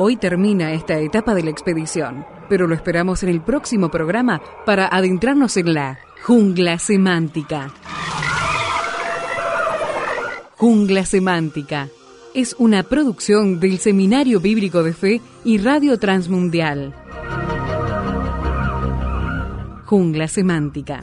Hoy 0.00 0.16
termina 0.16 0.72
esta 0.72 0.98
etapa 1.00 1.34
de 1.34 1.42
la 1.42 1.50
expedición, 1.50 2.24
pero 2.48 2.68
lo 2.68 2.74
esperamos 2.76 3.24
en 3.24 3.30
el 3.30 3.40
próximo 3.40 3.90
programa 3.90 4.40
para 4.64 4.86
adentrarnos 4.86 5.56
en 5.56 5.74
la 5.74 5.98
jungla 6.22 6.78
semántica. 6.78 7.74
Jungla 10.56 11.04
semántica, 11.04 11.88
es 12.32 12.54
una 12.58 12.84
producción 12.84 13.58
del 13.58 13.78
Seminario 13.78 14.38
Bíblico 14.38 14.84
de 14.84 14.92
Fe 14.92 15.20
y 15.48 15.56
Radio 15.56 15.98
Transmundial. 15.98 16.92
Jungla 19.86 20.28
Semántica. 20.28 21.00